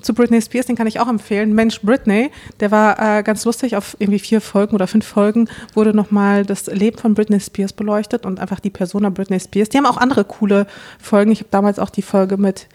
[0.00, 1.54] Zu Britney Spears, den kann ich auch empfehlen.
[1.54, 2.30] Mensch Britney,
[2.60, 6.66] der war äh, ganz lustig, auf irgendwie vier Folgen oder fünf Folgen wurde nochmal das
[6.66, 9.68] Leben von Britney Spears beleuchtet und einfach die Persona Britney Spears.
[9.68, 10.66] Die haben auch andere coole
[10.98, 11.32] Folgen.
[11.32, 12.68] Ich habe damals auch die Folge mit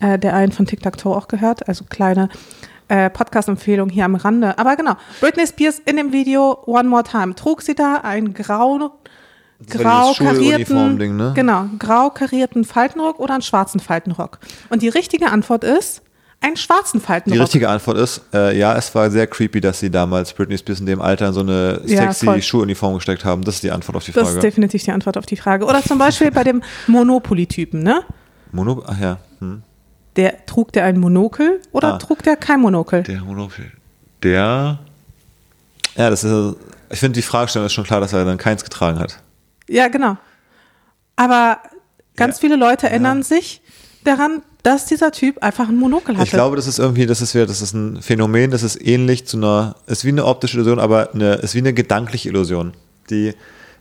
[0.00, 2.28] äh, der einen von Tic Tac Toe auch gehört, also kleine
[2.88, 4.58] äh, Podcast-Empfehlung hier am Rande.
[4.58, 8.92] Aber genau, Britney Spears in dem Video One More Time trug sie da ein grau
[9.60, 11.32] Das war grau karierten, ne?
[11.34, 14.40] genau, grau karierten Faltenrock oder einen schwarzen Faltenrock.
[14.68, 16.02] Und die richtige Antwort ist
[16.42, 17.40] einen schwarzen Die Faltenrock.
[17.42, 20.86] richtige Antwort ist, äh, ja, es war sehr creepy, dass sie damals Britney Spears in
[20.86, 22.42] dem Alter in so eine Ja, sexy voll.
[22.42, 23.42] Schuluniform gesteckt haben.
[23.44, 24.36] Das ist die Antwort auf die das Frage.
[24.38, 25.64] ist definitiv die Antwort auf die Frage.
[25.64, 28.02] Oder zum Beispiel bei dem Monopoly-Typen, ne?
[28.52, 29.62] Mono, ach ja, hm.
[30.16, 31.98] Der trug der ein Monokel oder Ah.
[31.98, 33.02] trug der kein Monokel?
[33.04, 33.72] Der Monokel.
[34.22, 34.78] Der.
[35.96, 36.56] Ja, das ist.
[36.90, 39.18] Ich finde, die Fragestellung ist schon klar, dass er dann keins getragen hat.
[39.68, 40.18] Ja, genau.
[41.16, 41.58] Aber
[42.16, 42.40] ganz Ja.
[42.42, 43.62] viele Leute erinnern sich
[44.04, 46.24] daran, dass dieser Typ einfach ein Monokel hatte.
[46.24, 49.26] Ich glaube, das ist irgendwie, das ist wieder, das ist ein Phänomen, das ist ähnlich
[49.26, 52.72] zu einer, ist wie eine optische Illusion, aber eine, ist wie eine gedankliche Illusion,
[53.10, 53.34] die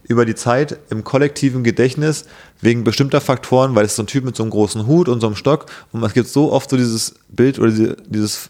[0.04, 2.26] über die Zeit im kollektiven Gedächtnis
[2.60, 5.22] wegen bestimmter Faktoren, weil es ist so ein Typ mit so einem großen Hut und
[5.22, 8.50] so einem Stock und es gibt so oft so dieses Bild oder diese, dieses,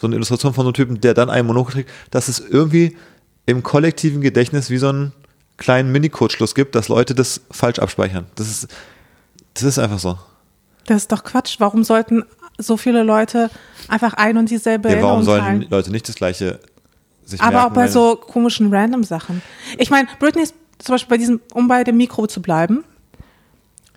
[0.00, 2.96] so eine Illustration von so einem Typen, der dann einen Monokel trägt, dass es irgendwie
[3.44, 5.12] im kollektiven Gedächtnis wie so einen
[5.58, 8.26] kleinen Mini-Kurzschluss gibt, dass Leute das falsch abspeichern.
[8.34, 8.68] Das ist,
[9.54, 10.18] das ist einfach so.
[10.86, 11.56] Das ist doch Quatsch.
[11.58, 12.24] Warum sollten
[12.58, 13.50] so viele Leute
[13.88, 16.60] einfach ein und dieselbe Ja, warum sollen die Leute nicht das gleiche
[17.24, 19.42] sich Aber merken, auch bei so komischen random Sachen.
[19.78, 22.84] Ich meine, Britney ist zum Beispiel bei diesem, um bei dem Mikro zu bleiben,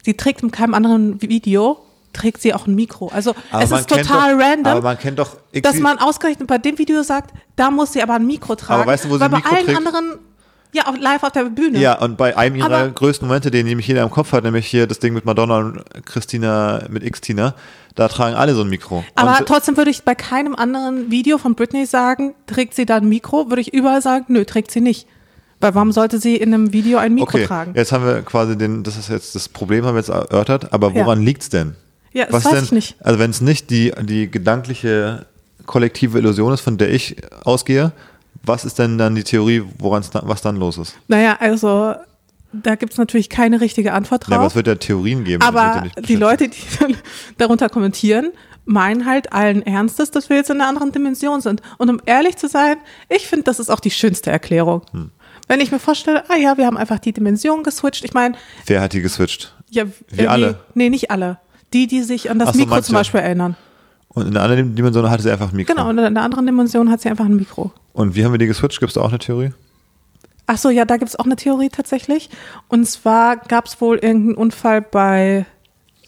[0.04, 1.80] sie trägt in keinem anderen Video,
[2.14, 3.10] trägt sie auch ein Mikro.
[3.10, 6.58] Also Aber es ist total doch, random, Aber man kennt doch dass man ausgerechnet bei
[6.58, 8.88] dem Video sagt, da muss sie aber ein Mikro tragen.
[8.88, 9.78] weißt du, wo sie weil ein bei allen trägt?
[9.78, 10.20] anderen,
[10.74, 11.80] ja, auch live auf der Bühne.
[11.80, 14.68] Ja, und bei einem ihrer Aber- größten Momente, den nämlich jeder im Kopf hat, nämlich
[14.68, 17.56] hier das Ding mit Madonna und Christina mit X-Tina,
[17.96, 19.04] da tragen alle so ein Mikro.
[19.16, 22.98] Aber und, trotzdem würde ich bei keinem anderen Video von Britney sagen, trägt sie da
[22.98, 25.08] ein Mikro, würde ich überall sagen, nö, trägt sie nicht.
[25.60, 27.74] Weil warum sollte sie in einem Video ein Mikro okay, tragen?
[27.76, 30.92] jetzt haben wir quasi den, das ist jetzt das Problem, haben wir jetzt erörtert, aber
[30.92, 31.04] Ja.
[31.04, 31.76] woran liegt's denn?
[32.14, 32.96] Ja, das Was weiß denn, ich nicht.
[33.02, 35.26] Also wenn es nicht die, die gedankliche
[35.66, 37.92] kollektive Illusion ist, von der ich ausgehe,
[38.44, 40.96] was ist denn dann die Theorie, woran was dann los ist?
[41.08, 41.96] Naja, also
[42.52, 44.52] da gibt es natürlich keine richtige Antwort Ja, aber drauf.
[44.54, 45.42] es wird ja Theorien geben.
[45.44, 46.16] ja aber die.
[46.16, 46.96] Leute, die dann
[47.38, 48.32] darunter kommentieren,
[48.66, 51.62] meinen halt allen Ernstes, dass wir jetzt in einer anderen Dimension sind.
[51.78, 52.78] Und um ehrlich zu sein,
[53.10, 54.82] ich finde, das ist auch die schönste Erklärung.
[54.92, 55.12] Hm.
[55.48, 58.04] Wenn ich mir vorstelle, ah ja, wir haben einfach die Dimension geswitcht.
[58.06, 58.36] Ich meine,
[58.68, 59.56] Wer hat die geswitcht?
[59.70, 60.60] ja, Wir alle?
[60.76, 61.40] Nee, nicht alle.
[61.74, 62.96] Die, die sich an das so, Mikro meinst zum?
[62.96, 63.56] Beispiel erinnern.
[64.10, 65.74] Und in einer anderen Dimension hatte sie einfach ein Mikro.
[65.74, 67.72] Genau, und in einer anderen Dimension hat sie einfach ein Mikro.
[67.94, 68.80] Und wie haben wir die geswitcht?
[68.80, 69.52] Gibt es da auch eine Theorie?
[70.48, 72.30] Ach so, ja, da gibt es auch eine Theorie tatsächlich.
[72.70, 75.46] Und zwar gab es wohl irgendeinen Unfall bei,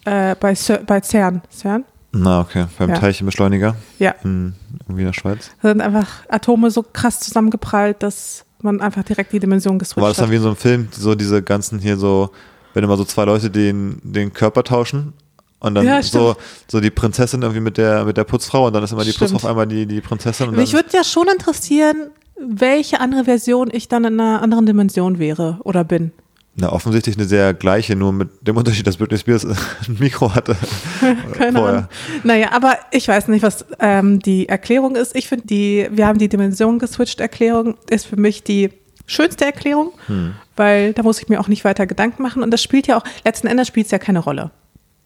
[0.05, 0.55] äh, bei,
[0.87, 1.41] bei CERN.
[1.51, 1.83] CERN?
[2.11, 2.65] Na, okay.
[2.79, 2.97] Beim Ja.
[2.97, 4.15] Teilchenbeschleuniger Ja.
[4.23, 5.51] in, irgendwie in der Schweiz.
[5.61, 10.09] Da sind einfach Atome so krass zusammengeprallt, dass man einfach direkt die Dimension geswitcht War
[10.09, 10.31] das dann hat.
[10.31, 12.31] wie in so einem Film, so diese ganzen hier so,
[12.73, 15.13] wenn immer so zwei Leute den, den Körper tauschen,
[15.61, 16.35] Und dann Ja, so,
[16.67, 19.31] so die Prinzessin irgendwie mit der, mit der Putzfrau und dann ist immer die Stimmt.
[19.31, 20.49] Putzfrau auf einmal die, die Prinzessin.
[20.49, 25.19] Und Mich würde ja schon interessieren, welche andere Version ich dann in einer anderen Dimension
[25.19, 26.11] wäre oder bin.
[26.55, 29.45] na, offensichtlich eine sehr gleiche, nur mit dem Unterschied, dass Britney Spears
[29.87, 30.55] ein Mikro hatte.
[31.37, 31.77] Keine vorher.
[31.77, 31.87] Ahnung.
[32.23, 35.15] Naja, aber ich weiß nicht, was ähm, die Erklärung ist.
[35.15, 38.71] Ich finde, die, wir haben die Dimension geswitcht Erklärung, ist für mich die
[39.05, 40.33] schönste Erklärung, Hm.
[40.55, 42.41] weil da muss ich mir auch nicht weiter Gedanken machen.
[42.43, 44.49] Und das spielt ja auch, letzten Endes spielt es ja keine Rolle,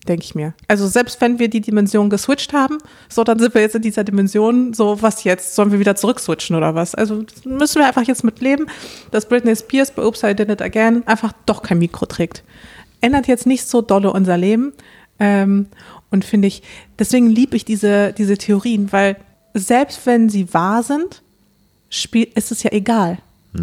[0.07, 0.53] denke ich mir.
[0.67, 2.77] Also selbst wenn wir die Dimension geswitcht haben,
[3.09, 6.55] so dann sind wir jetzt in dieser Dimension, so was jetzt, sollen wir wieder zurückswitchen
[6.55, 6.95] oder was?
[6.95, 8.67] Also müssen wir einfach jetzt mit leben,
[9.11, 12.43] dass Britney Spears bei Oops, I Did It Again einfach doch kein Mikro trägt.
[13.01, 14.73] Ändert jetzt nicht so dolle unser Leben.
[15.19, 15.67] Ähm,
[16.11, 16.61] und finde ich,
[16.99, 19.17] deswegen liebe ich diese, diese Theorien, weil
[19.53, 21.21] selbst wenn sie wahr sind,
[21.89, 23.19] spiel, ist es ja egal.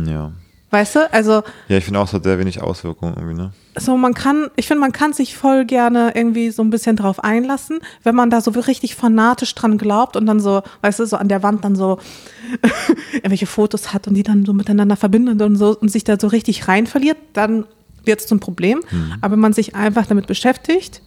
[0.07, 0.33] Ja.
[0.73, 1.13] Weißt du?
[1.13, 3.53] Also, Ja, ich finde auch, es hat sehr wenig Auswirkungen irgendwie, ne?
[3.79, 7.23] so man kann, ich finde, man kann sich voll gerne irgendwie so ein bisschen drauf
[7.23, 11.17] einlassen, wenn man da so richtig fanatisch dran glaubt und dann so, weißt du, so
[11.17, 11.99] an der Wand dann so
[13.13, 16.27] irgendwelche Fotos hat und die dann so miteinander verbindet und so und sich da so
[16.27, 17.65] richtig rein verliert, dann
[18.05, 18.81] wird es zum Problem.
[19.21, 21.03] Aber wenn man sich einfach damit beschäftigt,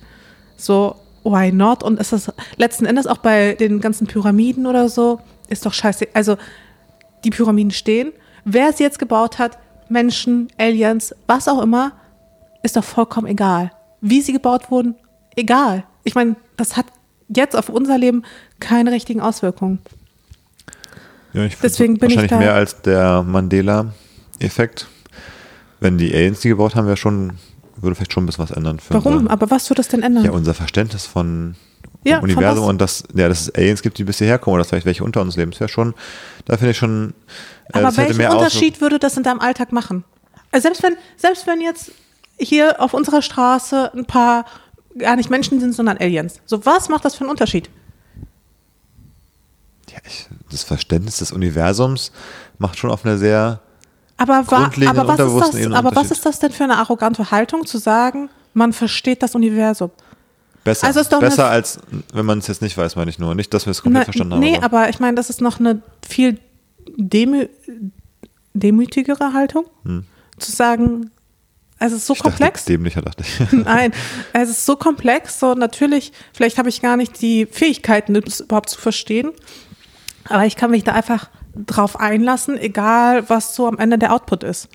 [0.58, 1.84] so, why not?
[1.84, 6.08] Und ist das letzten Endes auch bei den ganzen Pyramiden oder so, ist doch scheiße.
[6.14, 6.38] Also,
[7.24, 8.12] die Pyramiden stehen.
[8.46, 9.58] Wer sie jetzt gebaut hat,
[9.90, 11.92] Menschen, Aliens, was auch immer,
[12.64, 13.72] ist doch vollkommen egal.
[14.02, 14.96] Wie sie gebaut wurden,
[15.36, 15.84] egal.
[16.04, 16.86] Ich meine, das hat
[17.28, 18.24] jetzt auf unser Leben
[18.60, 19.80] keine richtigen Auswirkungen.
[21.34, 24.88] Ja, ich Deswegen bin ich wahrscheinlich da- mehr als der Mandela-Effekt.
[25.80, 27.34] Wenn die Aliens die gebaut haben, wäre schon,
[27.76, 28.80] würde vielleicht schon ein bisschen was ändern.
[28.80, 29.18] Für Warum?
[29.18, 30.24] Unser, Aber was wird das denn ändern?
[30.24, 31.56] ja, unser Verständnis von
[32.04, 34.70] Ja, Universum und dass, ja, dass es Aliens gibt, die bis hierher kommen oder dass
[34.70, 35.52] vielleicht welche unter uns leben.
[35.52, 35.94] Das wäre schon,
[36.46, 37.14] da finde ich schon.
[37.72, 40.04] Aber welchen Unterschied würde das in deinem Alltag machen?
[40.52, 41.92] Also selbst wenn, selbst wenn jetzt
[42.38, 44.46] hier auf unserer Straße ein paar
[44.98, 46.40] gar nicht Menschen sind, sondern Aliens.
[46.46, 47.70] So, was macht das für einen Unterschied?
[49.90, 52.12] Ja, ich, das Verständnis des Universums
[52.58, 53.60] macht schon auf einer sehr.
[54.18, 57.32] Aber, wa aber, was ist, das, Ebene aber was ist das denn für eine arrogante
[57.32, 59.92] Haltung, zu sagen, man versteht das Universum?
[60.64, 61.80] Besser, Also ist doch besser als
[62.14, 63.36] wenn man es jetzt nicht weiß, meine ich nur.
[63.36, 64.40] Nicht, dass wir es komplett Na, verstanden haben.
[64.40, 66.40] nee, aber ich meine, das ist noch eine viel
[66.98, 67.48] demü
[68.54, 69.66] demütigere Haltung,
[70.38, 71.12] zu sagen,
[71.80, 72.18] es ist so Hm.
[72.18, 72.66] ich dachte, komplex.
[72.66, 73.52] Dämlicher dachte ich.
[73.52, 73.92] Nein,
[74.34, 78.70] es ist so komplex, so natürlich, vielleicht habe ich gar nicht die Fähigkeiten, das überhaupt
[78.70, 79.32] zu verstehen,
[80.26, 84.44] aber ich kann mich da einfach drauf einlassen, egal was so am Ende der Output
[84.44, 84.70] ist.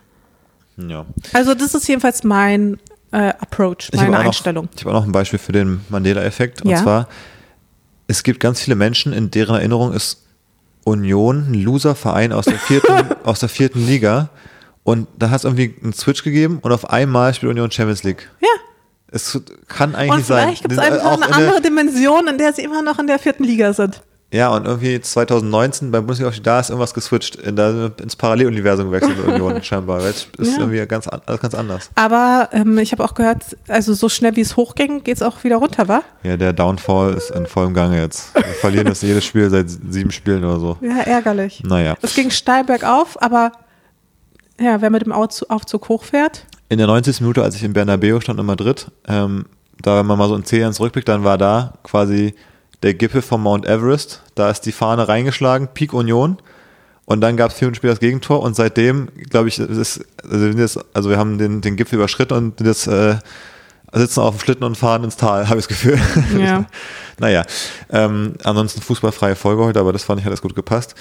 [0.77, 1.07] ja.
[1.33, 2.79] Also das ist jedenfalls mein
[3.13, 4.69] äh, Approach, Ich meine noch- Einstellung.
[4.77, 6.63] Ich habe auch noch ein Beispiel für den Mandela-Effekt.
[6.63, 6.83] Und Ja.
[6.83, 7.09] zwar,
[8.07, 10.23] es gibt ganz viele Menschen, in deren Erinnerung ist
[10.85, 14.31] Union ein Loser-Verein aus, der vierten, aus der vierten Liga.
[14.83, 18.29] Und da hat es irgendwie einen Switch gegeben und auf einmal spielt Union Champions League.
[18.41, 18.49] Ja.
[19.13, 19.39] Es
[19.69, 20.43] kann eigentlich Und sein.
[20.49, 22.99] vielleicht gibt es Auch einfach eine in der- andere Dimension, in der sie immer noch
[22.99, 24.03] in der vierten Liga sind.
[24.33, 27.57] Ja, und irgendwie 2019 beim Bundesliga da ist irgendwas geswitcht, in
[28.01, 30.03] ins Paralleluniversum gewechselt mit Union scheinbar.
[30.07, 30.61] Jetzt ist Ja.
[30.61, 31.91] irgendwie ganz, ganz anders.
[31.97, 35.43] Aber ähm, ich habe auch gehört, also so schnell wie es hochging, geht es auch
[35.43, 36.03] wieder runter, wa?
[36.23, 38.33] Ja, der Downfall ist in vollem Gange jetzt.
[38.35, 40.79] Wir verlieren das jedes Spiel seit sieben Spielen oder so.
[40.81, 41.63] Ja, ärgerlich.
[41.67, 41.97] Naja.
[42.01, 43.51] Es ging steil bergauf, aber
[44.61, 47.21] ja, wer mit dem Aufzug, Aufzug hochfährt, In der 90.
[47.23, 49.47] Minute, als ich in Bernabeu stand in Madrid, ähm,
[49.83, 52.35] da, wenn man mal so in zehn Jahren zurückblickt, dann war da quasi
[52.83, 54.23] der Gipfel vom Mount Everest.
[54.35, 56.39] Da ist die Fahne reingeschlagen, Peak Union.
[57.05, 58.41] Und dann gab es vier Minuten später das Gegentor.
[58.43, 61.97] Und seitdem, glaube ich, ist, also, wir sind jetzt, also wir haben den, den Gipfel
[61.97, 63.17] überschritten und sind jetzt, äh,
[63.93, 65.99] sitzen auf dem Schlitten und fahren ins Tal, habe ich das Gefühl.
[66.39, 66.67] Ja.
[67.19, 67.45] naja,
[67.91, 70.95] ähm, ansonsten fußballfreie Folge heute, aber das fand ich hat das gut gepasst.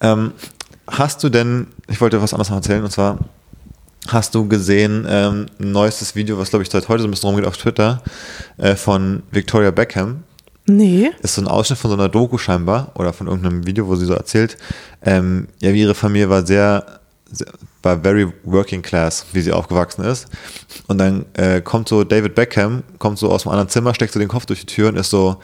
[0.00, 0.32] Ähm,
[0.86, 3.18] hast du denn, ich wollte was anderes noch erzählen, und zwar,
[4.08, 7.28] hast du gesehen, ähm, ein neuestes Video, was glaube ich seit heute so ein bisschen
[7.28, 8.02] rumgeht auf Twitter,
[8.58, 10.22] äh, von Victoria Beckham.
[10.66, 11.10] Nee.
[11.22, 14.06] Ist so ein Ausschnitt von so einer Doku scheinbar oder von irgendeinem Video, wo sie
[14.06, 14.56] so erzählt,
[15.02, 17.00] ähm, ja, wie ihre Familie war sehr,
[17.30, 17.48] sehr
[17.86, 20.26] war very working class, wie sie aufgewachsen ist.
[20.88, 24.18] Und dann äh, kommt so David Beckham, kommt so aus einem anderen Zimmer, steckt so
[24.18, 25.36] den Kopf durch die Tür und ist so,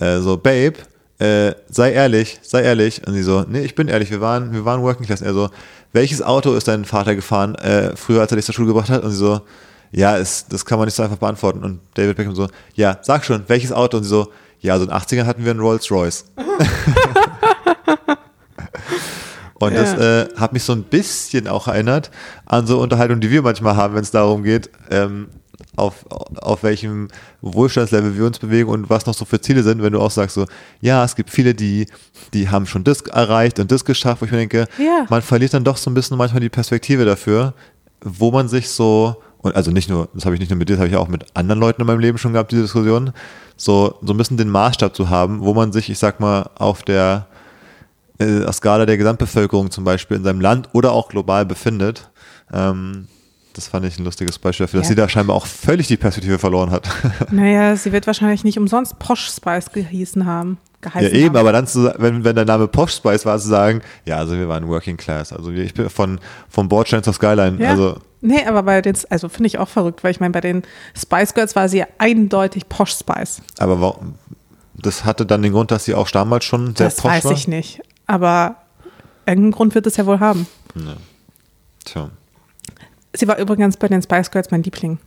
[0.00, 0.74] äh, so, Babe,
[1.18, 3.06] äh, sei ehrlich, sei ehrlich.
[3.06, 5.20] Und sie so, nee, ich bin ehrlich, wir waren, wir waren working class.
[5.20, 5.50] Und er so,
[5.92, 9.04] welches Auto ist dein Vater gefahren, äh, früher, als er dich zur Schule gebracht hat?
[9.04, 9.42] Und sie so,
[9.92, 11.62] ja, es, das kann man nicht so einfach beantworten.
[11.64, 13.96] Und David Beckham so, ja, sag schon, welches Auto?
[13.98, 14.28] Und sie so,
[14.60, 16.24] ja, so in den 80ern hatten wir einen Rolls Royce.
[19.60, 22.10] Und das äh, hat mich so ein bisschen auch erinnert
[22.46, 25.28] an so Unterhaltungen, die wir manchmal haben, wenn es darum geht, ähm,
[25.74, 27.08] auf, auf welchem
[27.40, 30.34] Wohlstandslevel wir uns bewegen und was noch so für Ziele sind, wenn du auch sagst
[30.36, 30.46] so,
[30.80, 31.86] ja, es gibt viele, die,
[32.34, 35.06] die haben schon das erreicht und das geschafft, wo ich mir denke, Ja.
[35.08, 37.54] man verliert dann doch so ein bisschen manchmal die Perspektive dafür,
[38.04, 40.74] wo man sich so und also nicht nur, das habe ich nicht nur mit dir,
[40.74, 43.12] das habe ich auch mit anderen Leuten in meinem Leben schon gehabt, diese Diskussion,
[43.56, 46.82] so, so ein bisschen den Maßstab zu haben, wo man sich, ich sag mal, auf
[46.82, 47.26] der
[48.18, 52.10] äh, Skala der Gesamtbevölkerung zum Beispiel in seinem Land oder auch global befindet.
[52.52, 53.06] Ähm,
[53.58, 54.90] das fand ich ein lustiges Beispiel dafür, dass Ja.
[54.90, 56.88] sie da scheinbar auch völlig die Perspektive verloren hat.
[57.32, 60.58] Naja, sie wird wahrscheinlich nicht umsonst Posh Spice gehießen haben.
[60.84, 61.36] Ja, Geheißen eben, haben.
[61.36, 64.48] aber dann, zu, wenn, wenn der Name Posh Spice war, zu sagen, ja, also wir
[64.48, 65.32] waren Working Class.
[65.32, 67.60] Also ich bin von, vom Bordstein zur Skyline.
[67.60, 67.70] Ja.
[67.70, 70.62] Also nee, aber bei den, also finde ich auch verrückt, weil ich meine, bei den
[70.96, 73.42] Spice Girls war sie ja eindeutig Posh Spice.
[73.58, 74.14] Aber warum?
[74.76, 77.32] Das hatte dann den Grund, dass sie auch damals schon sehr das posh weiß war.
[77.32, 77.80] ich nicht.
[78.06, 78.54] Aber
[79.26, 80.46] irgendeinen Grund wird es ja wohl haben.
[81.84, 82.10] Tja.
[83.14, 84.98] Sie war übrigens bei den Spice Girls mein Liebling.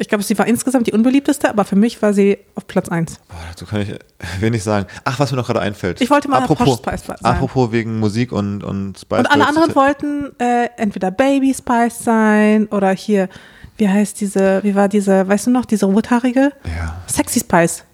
[0.00, 3.16] Ich glaube, sie war insgesamt die unbeliebteste, aber für mich war sie auf Platz 1.
[3.28, 3.94] Boah, dazu kann ich
[4.40, 4.86] wenig sagen.
[5.04, 6.00] Ach, was mir noch gerade einfällt.
[6.00, 7.22] Ich wollte mal apropos, Spice sagen.
[7.22, 12.66] Apropos wegen Musik und, und Spice Und alle anderen wollten äh, entweder Baby Spice sein
[12.68, 13.28] oder hier,
[13.76, 16.52] wie heißt diese, wie war diese, weißt du noch, diese rothaarige?
[16.64, 16.96] Ja.
[17.06, 17.84] Sexy Spice.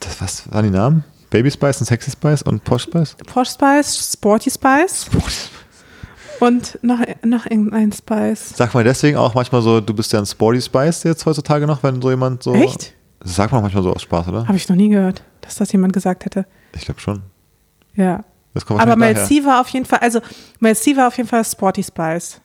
[0.00, 1.04] Das, was waren die Namen?
[1.30, 3.16] Baby Spice und Sexy Spice und Posh Spice?
[3.26, 5.06] Posh Spice, Sporty Spice
[6.46, 8.54] und noch, noch irgendein Spice.
[8.56, 11.82] Sag mal deswegen auch manchmal so, du bist ja ein Sporty Spice jetzt heutzutage noch,
[11.82, 12.54] wenn so jemand so.
[12.54, 12.94] Echt?
[13.20, 14.46] Das sagt man manchmal so aus Spaß, oder?
[14.46, 16.46] Habe ich noch nie gehört, dass das jemand gesagt hätte.
[16.74, 17.22] Ich glaube schon.
[17.94, 18.24] Ja.
[18.68, 20.20] Aber Mel C war auf jeden Fall, also
[20.60, 22.40] Mel C war auf jeden Fall Sporty Spice.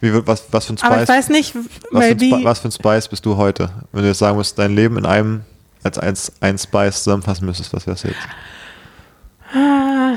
[0.00, 0.90] Wie, was, was für ein Spice?
[0.90, 3.70] Aber ich weiß nicht, was, für ein was für ein Spice bist du heute?
[3.92, 5.42] Wenn du jetzt sagen musst, dein Leben in einem
[5.82, 8.16] als eins, ein Spice zusammenfassen müsstest, was wär's jetzt?
[9.54, 10.14] Ah,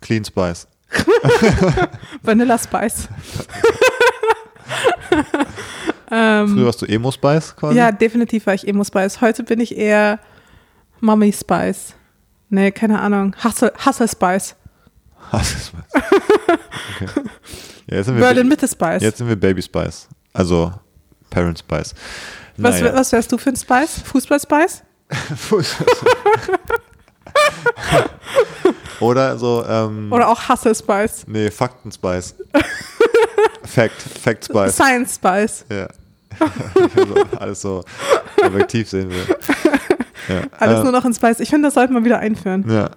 [0.00, 0.66] Clean Spice.
[2.22, 3.08] Vanilla Spice.
[6.10, 7.76] ähm, Früher warst du Emo Spice quasi?
[7.76, 9.20] ja, definitiv war ich Emo Spice.
[9.20, 10.18] Heute bin ich eher
[11.00, 11.94] Mommy Spice.
[12.50, 13.34] Nee, keine Ahnung.
[13.44, 14.54] Hustle, Hustle Spice.
[15.32, 16.02] Hasse Spice.
[17.00, 17.06] Okay.
[17.86, 19.02] Ja, jetzt, sind wir Berlin Mitte Spice.
[19.02, 20.08] jetzt sind wir Baby Spice.
[20.32, 20.72] Also
[21.30, 21.94] Parent Spice.
[22.56, 22.94] was, Naja.
[22.94, 24.00] was wärst du für ein Spice?
[24.04, 24.82] Fußball Spice?
[29.00, 31.24] Oder so, ähm, Oder auch Hustle Spice?
[31.26, 32.34] nee, Fakten Spice.
[33.64, 34.74] Fact, Fact Spice.
[34.74, 35.64] Science Spice.
[35.70, 35.88] Ja.
[36.96, 37.84] also, alles so
[38.44, 39.36] objektiv sehen will.
[40.28, 40.42] Ja.
[40.58, 41.40] Alles äh, nur noch in Spice.
[41.40, 42.64] Ich finde, das sollte man wieder einführen.
[42.68, 42.90] Ja.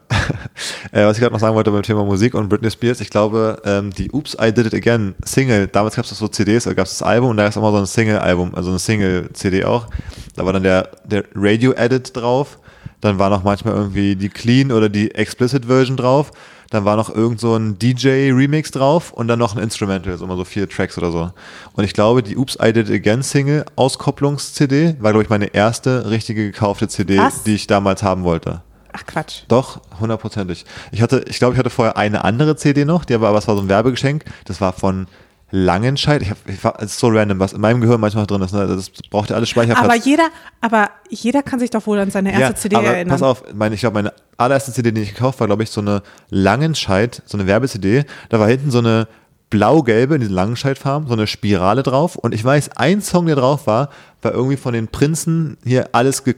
[0.92, 3.62] äh, was ich gerade noch sagen wollte beim Thema Musik und Britney Spears, ich glaube,
[3.64, 6.86] ähm, die Oops, I Did It Again Single, damals gab es so CDs, da gab
[6.86, 9.88] es das Album und da ist immer so ein Single-Album, also eine Single-CD auch.
[10.36, 12.60] Da war dann der, der Radio-Edit drauf,
[13.02, 16.32] dann war noch manchmal irgendwie die Clean oder die Explicit-Version drauf,
[16.70, 20.38] dann war noch irgend so ein DJ-Remix drauf und dann noch ein Instrumental, so immer
[20.38, 21.32] so vier Tracks oder so.
[21.74, 25.48] Und ich glaube, die Oops, I Did It Again Single Auskopplungs-CD war, glaube ich, meine
[25.48, 27.44] erste richtige gekaufte CD, Was?
[27.44, 28.62] die ich damals haben wollte.
[28.94, 29.44] Ach Quatsch.
[29.48, 30.66] Doch, hundertprozentig.
[30.92, 33.48] Ich hatte, ich glaube, ich hatte vorher eine andere CD noch, die aber, aber es
[33.48, 34.26] war so ein Werbegeschenk.
[34.46, 35.08] Das war von
[35.52, 36.22] Langenscheid.
[36.22, 38.54] Ich hab, ich war, so random, was in meinem Gehirn manchmal drin ist.
[38.54, 38.66] Ne?
[38.68, 39.86] Das braucht ja alles Speicherplatz.
[39.86, 40.30] Aber jeder,
[40.62, 43.10] aber jeder kann sich doch wohl an seine erste ja, CD aber erinnern.
[43.10, 45.82] pass auf, meine, ich glaube, meine allererste CD, die ich gekauft war, glaube ich, so
[45.82, 48.06] eine Langenscheid, so eine Werbe-CD.
[48.30, 49.08] Da war hinten so eine
[49.50, 52.16] blau-gelbe, in diesen Langenscheid-Farben, so eine Spirale drauf.
[52.16, 53.90] Und ich weiß, ein Song, der drauf war,
[54.22, 56.36] war irgendwie von den Prinzen hier alles ge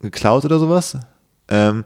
[0.00, 0.98] geklaut oder sowas.
[1.48, 1.84] Ähm,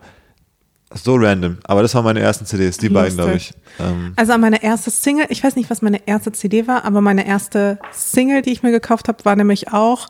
[0.95, 1.59] so random.
[1.65, 3.49] Aber das waren meine ersten CDs, die beiden, glaube ich.
[3.51, 3.63] Lustig.
[3.81, 7.27] Ähm, Also meine erste Single, ich weiß nicht, was meine erste CD war, aber meine
[7.27, 10.09] erste Single, die ich mir gekauft habe, war nämlich auch,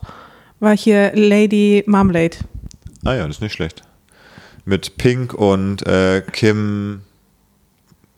[0.59, 2.37] war hier Lady Marmalade.
[3.05, 3.83] ah ja, das ist nicht schlecht.
[4.65, 7.01] Mit Pink und äh, Kim.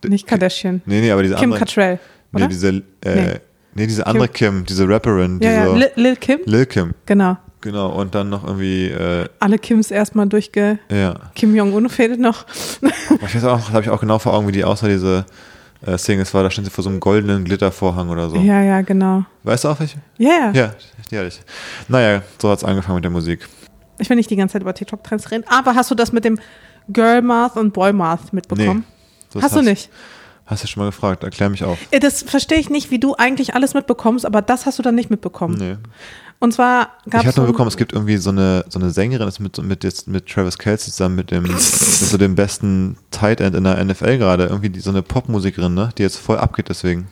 [0.06, 0.82] Nicht Kardashian.
[0.86, 1.60] Nee, nee, aber diese Kim andere.
[1.60, 2.00] Cattrall,
[2.34, 3.40] Nee, diese, äh, nee.
[3.76, 3.88] Nee.
[3.88, 6.40] diese andere Kim, diese Rapperin, ja, diese ja, Lil, Lil Kim.
[6.46, 6.94] Lil Kim.
[7.06, 7.38] Genau.
[7.62, 10.80] Genau, und dann noch irgendwie, äh, Alle Kims erstmal durchge...
[10.90, 11.14] ja.
[11.36, 12.46] Kim Jong-un fehlt noch.
[13.24, 15.26] Ich weiß auch, habe ich auch genau vor Augen, wie die aussah, diese
[15.86, 16.42] äh, Singles war.
[16.44, 18.38] Da stand sie vor so einem goldenen Glittervorhang oder so.
[18.38, 19.26] Ja, ja, genau.
[19.44, 20.00] Weißt du auch welche?
[20.18, 20.52] Ja, ja.
[20.54, 20.72] Ja,
[21.12, 21.42] die hatte ich.
[21.88, 23.48] Naja, so hat es angefangen mit der Musik.
[24.00, 26.40] Ich will nicht die ganze Zeit über TikTok-Trends reden, aber hast du das mit dem
[26.90, 28.86] Girl Math und Boy Math mitbekommen?
[29.34, 29.90] Das hast du nicht?
[30.48, 31.78] Hast du schon mal gefragt, erklär mich auf.
[31.92, 34.96] Äh, Das verstehe ich nicht, wie du eigentlich alles mitbekommst, aber das hast du dann
[34.96, 35.56] nicht mitbekommen.
[35.58, 35.78] Nee.
[36.42, 37.34] Und zwar gab ich es.
[37.34, 40.08] hatte nur bekommen, es gibt irgendwie so eine, so eine Sängerin, ist mit, mit, jetzt,
[40.08, 44.18] mit Travis Kelce zusammen, mit dem, mit so dem besten Tight End in der NFL
[44.18, 44.46] gerade.
[44.48, 45.90] Irgendwie die, so eine Popmusikerin, ne?
[45.98, 47.08] Die jetzt voll abgeht deswegen.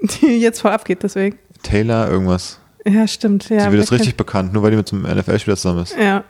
[0.00, 1.36] die jetzt voll abgeht, deswegen.
[1.62, 2.60] Taylor, irgendwas.
[2.86, 3.48] Ja, stimmt.
[3.50, 5.96] Ja, die wird jetzt richtig bekannt, nur weil die mit so einem NFL-Spieler zusammen ist.
[6.00, 6.22] Ja.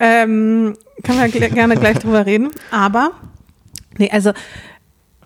[0.00, 2.50] Ähm, können wir gl- gerne gleich drüber reden.
[2.70, 3.12] Aber,
[3.98, 4.32] nee, also.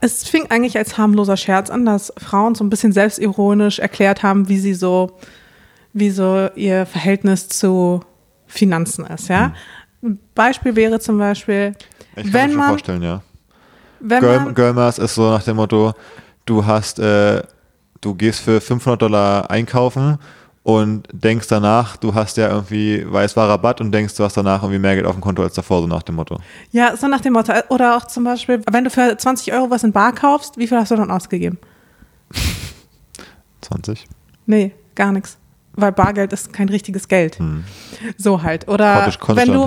[0.00, 4.48] Es fing eigentlich als harmloser Scherz an, dass Frauen so ein bisschen selbstironisch erklärt haben,
[4.48, 5.18] wie sie so,
[5.92, 8.00] wie so ihr Verhältnis zu
[8.46, 9.52] Finanzen ist, ja.
[10.02, 11.74] Ein Beispiel wäre zum Beispiel,
[12.16, 13.22] Ich kann wenn mir schon man, vorstellen, ja.
[14.00, 15.92] wenn Girl, man, Girlmass ist so nach dem Motto,
[16.46, 17.42] du hast, äh,
[18.00, 20.18] du gehst für 500 Dollar einkaufen
[20.62, 24.36] und denkst danach, du hast ja irgendwie, weil es war Rabatt und denkst, du hast
[24.36, 26.38] danach irgendwie mehr Geld auf dem Konto als davor, so nach dem Motto.
[26.70, 27.52] Ja, so nach dem Motto.
[27.70, 30.78] Oder auch zum Beispiel, wenn du für 20 Euro was in Bar kaufst, wie viel
[30.78, 31.58] hast du dann ausgegeben?
[33.62, 34.06] 20?
[34.46, 35.38] Nee, gar nichts.
[35.78, 37.38] Weil Bargeld ist kein richtiges Geld.
[37.38, 37.64] Hm.
[38.16, 38.66] So halt.
[38.68, 39.66] Oder wenn du,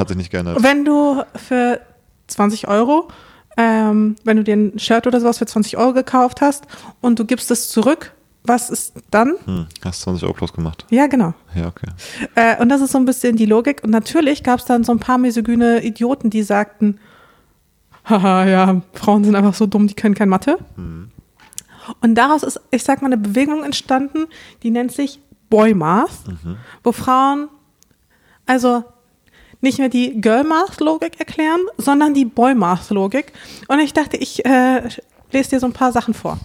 [0.61, 1.79] wenn du für
[2.27, 3.07] 20 Euro,
[3.55, 6.65] ähm, wenn du dir ein Shirt oder sowas für 20 Euro gekauft hast
[6.99, 9.35] und du gibst es zurück, was ist dann?
[9.45, 10.85] Hm, hast 20 Euro plus gemacht.
[10.89, 11.33] Ja, genau.
[11.55, 11.87] Ja, okay.
[12.35, 13.81] Äh, und das ist so ein bisschen die Logik.
[13.83, 16.99] Und natürlich gab es dann so ein paar misogyne Idioten, die sagten,
[18.03, 20.57] haha, ja, Frauen sind einfach so dumm, die können kein Mathe.
[22.01, 24.25] Und daraus ist, ich sag mal, eine Bewegung entstanden,
[24.63, 25.19] die nennt sich
[25.51, 26.23] Boy Math,
[26.83, 27.49] wo Frauen
[28.47, 28.83] also
[29.59, 33.31] nicht mehr die Girl Math Logik erklären, sondern die Boy Math Logik.
[33.67, 34.81] Und ich dachte, ich äh,
[35.31, 36.39] lese dir so ein paar Sachen vor.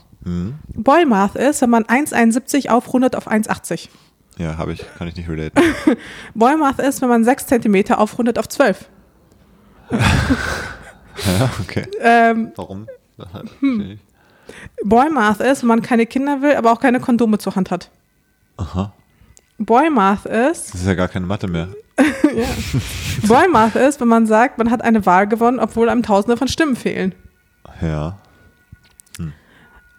[0.74, 3.88] Boy Math ist, wenn man 1,71 aufrundet auf 1,80.
[4.38, 5.62] Ja, habe ich, kann ich nicht relaten.
[6.34, 8.88] Boy Math ist, wenn man 6 cm aufrundet auf 12.
[9.90, 9.98] ja,
[11.60, 11.86] okay.
[12.00, 12.88] Ähm, Warum?
[13.60, 14.00] Hm.
[14.82, 17.90] Boy Math ist, wenn man keine Kinder will, aber auch keine Kondome zur Hand hat.
[18.56, 18.92] Aha.
[19.58, 21.68] Boy Math ist, Das ist ja gar keine Mathe mehr.
[23.26, 26.48] Boy Math ist, wenn man sagt, man hat eine Wahl gewonnen, obwohl einem Tausende von
[26.48, 27.14] Stimmen fehlen.
[27.80, 28.18] Ja.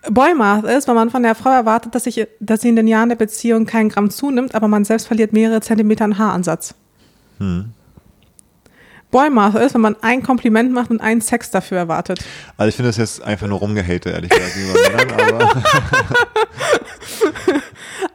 [0.10, 2.88] Boy Math ist, wenn man von der Frau erwartet, dass, sich, dass sie in den
[2.88, 6.76] Jahren der Beziehung keinen Gramm zunimmt, aber man selbst verliert mehrere Zentimeter an Haaransatz.
[7.40, 7.74] Hm.
[9.10, 12.20] Boy Math ist, wenn man ein Kompliment macht und einen Sex dafür erwartet.
[12.58, 15.64] Also ich finde das jetzt einfach nur rumgehate, ehrlich gesagt, über Männern, aber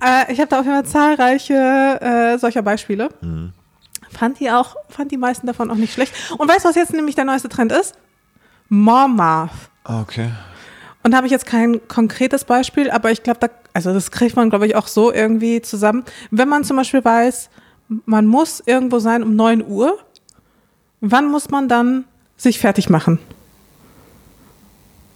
[0.03, 1.55] Äh, ich habe da auf jeden Fall zahlreiche
[2.01, 3.11] äh, solcher Beispiele.
[3.21, 3.53] Mhm.
[4.11, 6.15] Fand die auch, fand die meisten davon auch nicht schlecht.
[6.37, 7.95] Und weißt du, was jetzt nämlich der neueste Trend ist?
[8.69, 9.51] Mom Math.
[9.85, 10.31] okay.
[11.05, 14.37] Und da habe ich jetzt kein konkretes Beispiel, aber ich glaube, da, also das kriegt
[14.37, 16.05] man, glaube ich, auch so irgendwie zusammen.
[16.31, 17.51] Wenn man zum Beispiel weiß,
[18.05, 19.99] man muss irgendwo sein um 9 Uhr,
[21.01, 22.05] wann muss man dann
[22.37, 23.19] sich fertig machen?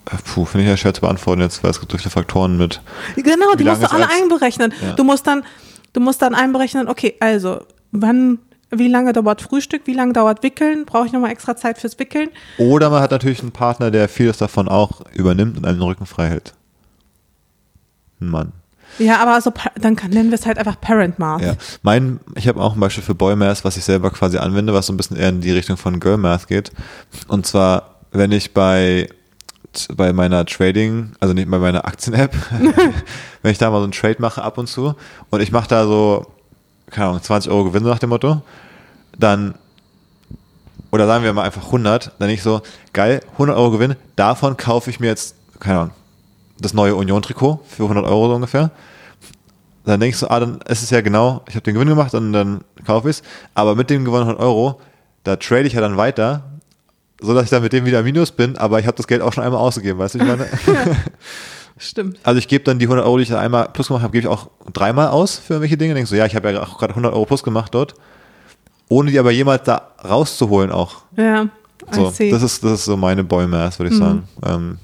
[0.07, 2.57] Äh, Puh, finde ich ja schwer zu beantworten jetzt, weil es gibt so viele Faktoren
[2.57, 2.81] mit.
[3.16, 4.73] Genau, die musst du alle einberechnen.
[4.83, 4.92] Ja.
[4.92, 5.45] Du musst dann,
[5.92, 7.61] du musst dann einberechnen, okay, also
[7.92, 8.38] wann,
[8.71, 12.31] wie lange dauert Frühstück, wie lange dauert Wickeln, brauche ich nochmal extra Zeit fürs Wickeln?
[12.59, 16.07] Oder man hat natürlich einen Partner, der vieles davon auch übernimmt und einem den Rücken
[16.07, 16.55] frei hält.
[18.21, 18.53] Ein Mann.
[18.99, 21.42] Ja, aber also dann kann, nennen wir es halt einfach Parent Math.
[21.42, 21.55] Ja.
[21.83, 24.87] Mein, ich habe auch ein Beispiel für Boy Math, was ich selber quasi anwende, was
[24.87, 26.73] so ein bisschen eher in die Richtung von Girl Math geht.
[27.29, 29.09] Und zwar, wenn ich bei,
[29.96, 32.34] bei meiner Trading, also nicht bei meiner Aktien-App,
[33.42, 34.94] wenn ich da mal so einen Trade mache ab und zu
[35.30, 36.26] und ich mache da so,
[36.90, 38.42] keine Ahnung, 20 Euro Gewinn nach dem Motto,
[39.18, 39.54] dann
[40.92, 42.62] oder sagen wir mal einfach 100, dann nicht so,
[42.92, 45.94] geil, 100 Euro Gewinn, davon kaufe ich mir jetzt, keine Ahnung,
[46.58, 48.70] das neue Union-Trikot für 100 Euro so ungefähr.
[49.84, 52.32] Dann denkst du, ah, dann ist es ja genau, ich habe den Gewinn gemacht und
[52.32, 53.22] dann kaufe ich es,
[53.54, 54.80] aber mit dem gewonnenen 100 Euro,
[55.22, 56.44] da trade ich ja dann weiter,
[57.20, 59.33] so dass ich dann mit dem wieder minus bin, aber ich habe das Geld auch
[59.33, 60.46] schon einmal ausgegeben, weißt du, ich meine?
[61.79, 62.18] Stimmt.
[62.22, 64.26] Also ich gebe dann die 100 Euro, die ich da einmal plus gemacht habe, gebe
[64.26, 65.94] ich auch dreimal aus für irgendwelche Dinge.
[65.94, 67.94] Denkst du, ja, ich habe ja auch gerade 100 Euro plus gemacht dort,
[68.88, 71.02] ohne die aber jemals da rauszuholen auch.
[71.16, 71.48] Ja, I
[71.94, 74.05] So, das ist, das ist so meine Boy Math, würde ich Mhm.
[74.05, 74.29] sagen.
[74.44, 74.79] Ähm,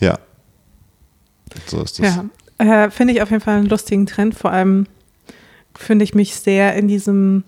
[0.00, 0.18] ja.
[1.66, 2.16] So ist das.
[2.58, 4.34] Ja, äh, finde ich auf jeden Fall einen lustigen Trend.
[4.34, 4.86] Vor allem
[5.74, 7.44] finde ich mich sehr in diesem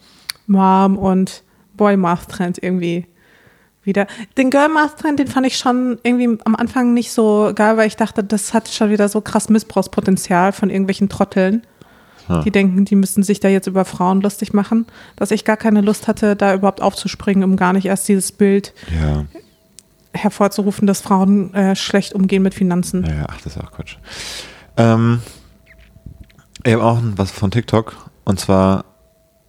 [0.47, 1.43] Mom- und
[1.77, 3.07] Boy-Math-Trend irgendwie
[3.87, 4.07] wieder.
[4.37, 8.23] Den Girl-Math-Trend, den fand ich schon irgendwie am Anfang nicht so geil, weil ich dachte,
[8.25, 11.63] das hat schon wieder so krass Missbrauchspotenzial von irgendwelchen Trotteln.
[12.29, 12.43] Ha.
[12.43, 15.81] Die denken, die müssten sich da jetzt über Frauen lustig machen, dass ich gar keine
[15.81, 19.25] Lust hatte, da überhaupt aufzuspringen, um gar nicht erst dieses Bild Ja,
[20.13, 23.05] hervorzurufen, dass Frauen äh, schlecht umgehen mit Finanzen.
[23.07, 23.97] ja, ja, ach, das ist auch Quatsch.
[24.77, 25.21] Ähm,
[26.65, 28.85] ich habe auch was von TikTok und zwar,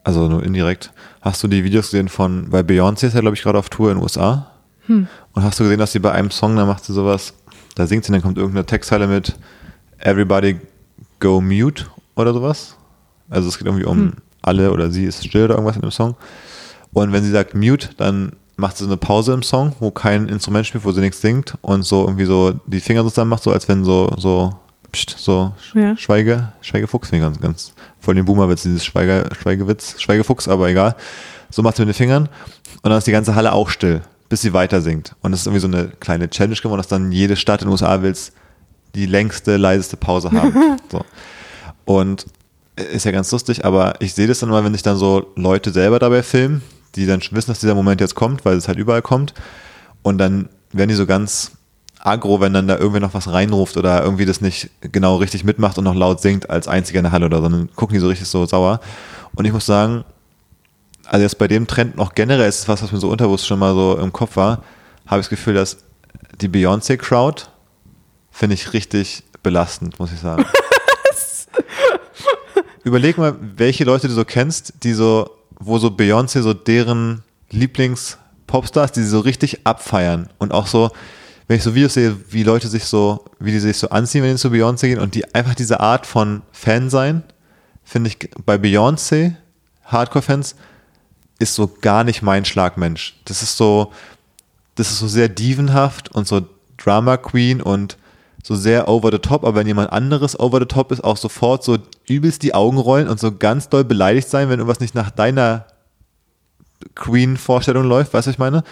[0.08, 0.91] also nur indirekt,
[1.22, 3.91] hast du die Videos gesehen von, bei Beyoncé ist ja, glaube ich, gerade auf Tour
[3.91, 4.52] in den USA.
[4.86, 5.08] Hm.
[5.34, 7.34] Und hast du gesehen, dass sie bei einem Song, da macht sie sowas,
[7.76, 9.36] da singt sie, dann kommt irgendeine Textzeile mit
[10.00, 10.62] Everybody
[11.20, 12.78] go mute oder sowas.
[13.30, 14.13] Also es geht irgendwie um Hm.
[14.41, 16.15] alle oder sie ist still oder irgendwas in dem Song.
[16.93, 20.29] Und wenn sie sagt mute, dann macht sie so eine Pause im Song, wo kein
[20.29, 23.44] Instrument spielt, wo sie nichts singt und so irgendwie so die Finger so zusammen macht,
[23.44, 24.56] so als wenn so, so,
[24.94, 25.98] pst, so Ja.
[25.98, 27.73] Schweige, Schweigefuchs, finde ich ganz, ganz
[28.08, 30.96] voll den Boomerwitz, dieses Schweige, Schweigewitz, Schweigefuchs, aber egal.
[31.50, 32.30] So macht sie mit den Fingern
[32.84, 35.14] und dann ist die ganze Halle auch still, bis sie weiter singt.
[35.22, 37.74] Und das ist irgendwie so eine kleine Challenge geworden, dass dann jede Stadt in den
[37.74, 38.32] USA willst,
[38.96, 40.78] die längste, leiseste Pause haben.
[40.90, 41.04] so.
[41.84, 42.28] Und
[42.78, 45.72] ist ja ganz lustig, aber ich sehe das dann mal, wenn sich dann so Leute
[45.72, 46.62] selber dabei filmen,
[46.96, 49.34] die dann schon wissen, dass dieser Moment jetzt kommt, weil es halt überall kommt.
[50.02, 51.57] Und dann werden die so ganz
[52.08, 55.78] aggro, wenn dann da irgendwer noch was reinruft oder irgendwie das nicht genau richtig mitmacht
[55.78, 58.08] und noch laut singt als einziger in der Halle oder so, sondern gucken die so
[58.08, 58.80] richtig so sauer.
[59.36, 60.04] Und ich muss sagen,
[61.06, 63.60] also jetzt bei dem Trend noch generell ist es was, was mir so unterbewusst schon
[63.60, 64.64] mal so im Kopf war,
[65.06, 65.78] habe ich das Gefühl, dass
[66.42, 67.44] die Beyoncé-Crowd
[68.32, 70.46] finde ich richtig belastend, muss ich sagen.
[72.84, 75.30] Überleg mal, welche Leute du so kennst, die so,
[75.60, 80.92] wo so Beyoncé so deren Lieblings-Popstars, die sie so richtig abfeiern und auch so,
[81.48, 84.35] wenn ich so Videos sehe, wie Leute sich so, wie die sich so anziehen, wenn
[84.35, 87.23] sie zu Beyoncé gehen und die einfach diese Art von Fan sein,
[87.83, 89.35] finde ich bei Beyoncé,
[89.85, 90.56] Hardcore-Fans,
[91.39, 93.15] ist so gar nicht mein Schlagmensch.
[93.25, 93.93] Das ist so,
[94.75, 96.41] das ist so sehr dievenhaft und so
[96.77, 97.98] Drama Queen und
[98.43, 101.63] so sehr over the top, aber wenn jemand anderes over the top ist, auch sofort
[101.63, 101.77] so
[102.08, 105.65] übelst die Augen rollen und so ganz doll beleidigt sein, wenn irgendwas nicht nach deiner
[106.95, 108.63] Queen-Vorstellung läuft, weißt du, was ich meine?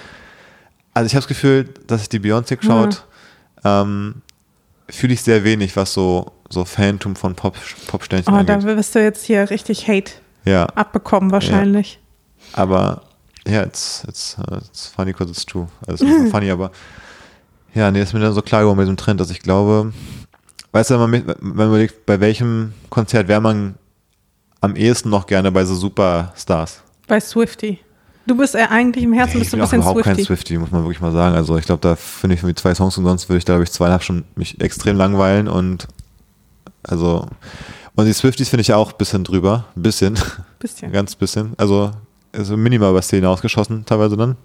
[0.96, 3.62] Also ich habe das Gefühl, dass ich die Beyoncé-Crowd mhm.
[3.66, 4.16] ähm,
[4.89, 8.56] fühle ich sehr wenig, was so, so Phantom von Pop, Popsternchen oh, angeht.
[8.56, 10.14] da wirst du jetzt hier richtig Hate
[10.46, 10.66] ja.
[10.68, 12.00] abbekommen wahrscheinlich.
[12.54, 12.64] Ja.
[12.64, 13.02] Aber
[13.46, 15.68] ja, it's, it's, uh, it's funny because it's true.
[15.86, 16.72] Also ist funny, aber
[17.74, 19.91] ja, nee, ist mir dann so klar geworden mit dem Trend, dass ich glaube,
[20.72, 23.76] weißt du, wenn man, wenn man überlegt, bei welchem Konzert wäre man
[24.62, 26.82] am ehesten noch gerne bei so Superstars?
[27.06, 27.80] Bei Swifty.
[28.28, 30.15] Du bist ja eigentlich im Herzen nee, bist du ein bisschen überhaupt Swifty.
[30.15, 31.36] kein Swifty, muss man wirklich mal sagen.
[31.36, 33.63] Also ich glaube, da finde ich irgendwie zwei Songs und sonst würde ich da, glaube
[33.63, 35.88] ich, zweieinhalb schon mich extrem langweilen und
[36.84, 37.28] also
[37.95, 39.65] und die Swifties finde ich auch ein bisschen drüber.
[39.76, 40.19] Ein bisschen.
[40.59, 40.91] Bisschen.
[40.91, 41.53] Ganz bisschen.
[41.57, 41.91] Also,
[42.34, 44.36] also minimal was Szene ausgeschossen, teilweise dann.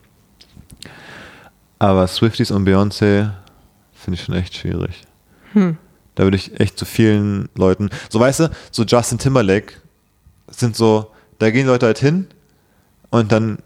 [1.78, 3.30] Aber Swifties und Beyoncé
[3.92, 5.02] finde ich schon echt schwierig.
[5.52, 5.76] Hm.
[6.14, 9.74] Da würde ich echt zu vielen Leuten, so weißt du, so Justin Timberlake
[10.48, 12.26] sind so, da gehen Leute halt hin
[13.10, 13.58] und dann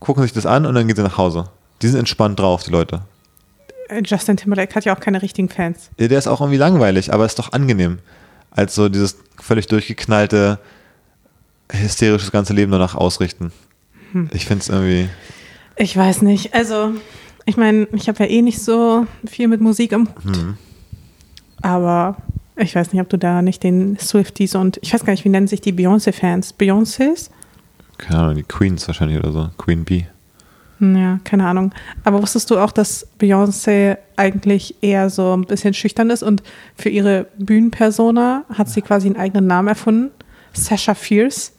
[0.00, 1.48] gucken sich das an und dann gehen sie nach Hause.
[1.82, 3.02] Die sind entspannt drauf, die Leute.
[4.04, 5.90] Justin Timberlake hat ja auch keine richtigen Fans.
[5.98, 7.98] Der ist auch irgendwie langweilig, aber ist doch angenehm.
[8.50, 10.58] Als so dieses völlig durchgeknallte,
[11.70, 13.52] hysterisches ganze Leben danach ausrichten.
[14.12, 14.30] Hm.
[14.32, 15.08] Ich finde es irgendwie.
[15.76, 16.54] Ich weiß nicht.
[16.54, 16.92] Also,
[17.46, 20.36] ich meine, ich habe ja eh nicht so viel mit Musik im Hut.
[20.36, 20.56] Hm.
[21.62, 22.16] Aber
[22.56, 25.28] ich weiß nicht, ob du da nicht den Swifties und ich weiß gar nicht, wie
[25.28, 26.54] nennen sich die Beyoncé-Fans?
[26.58, 27.30] Beyoncés?
[28.00, 29.50] Keine Ahnung, die Queens wahrscheinlich oder so.
[29.58, 30.06] Queen Bee.
[30.80, 31.72] Ja, keine Ahnung.
[32.04, 36.42] Aber wusstest du auch, dass Beyoncé eigentlich eher so ein bisschen schüchtern ist und
[36.74, 40.10] für ihre Bühnenpersona hat sie quasi einen eigenen Namen erfunden?
[40.54, 41.52] Sasha Fierce.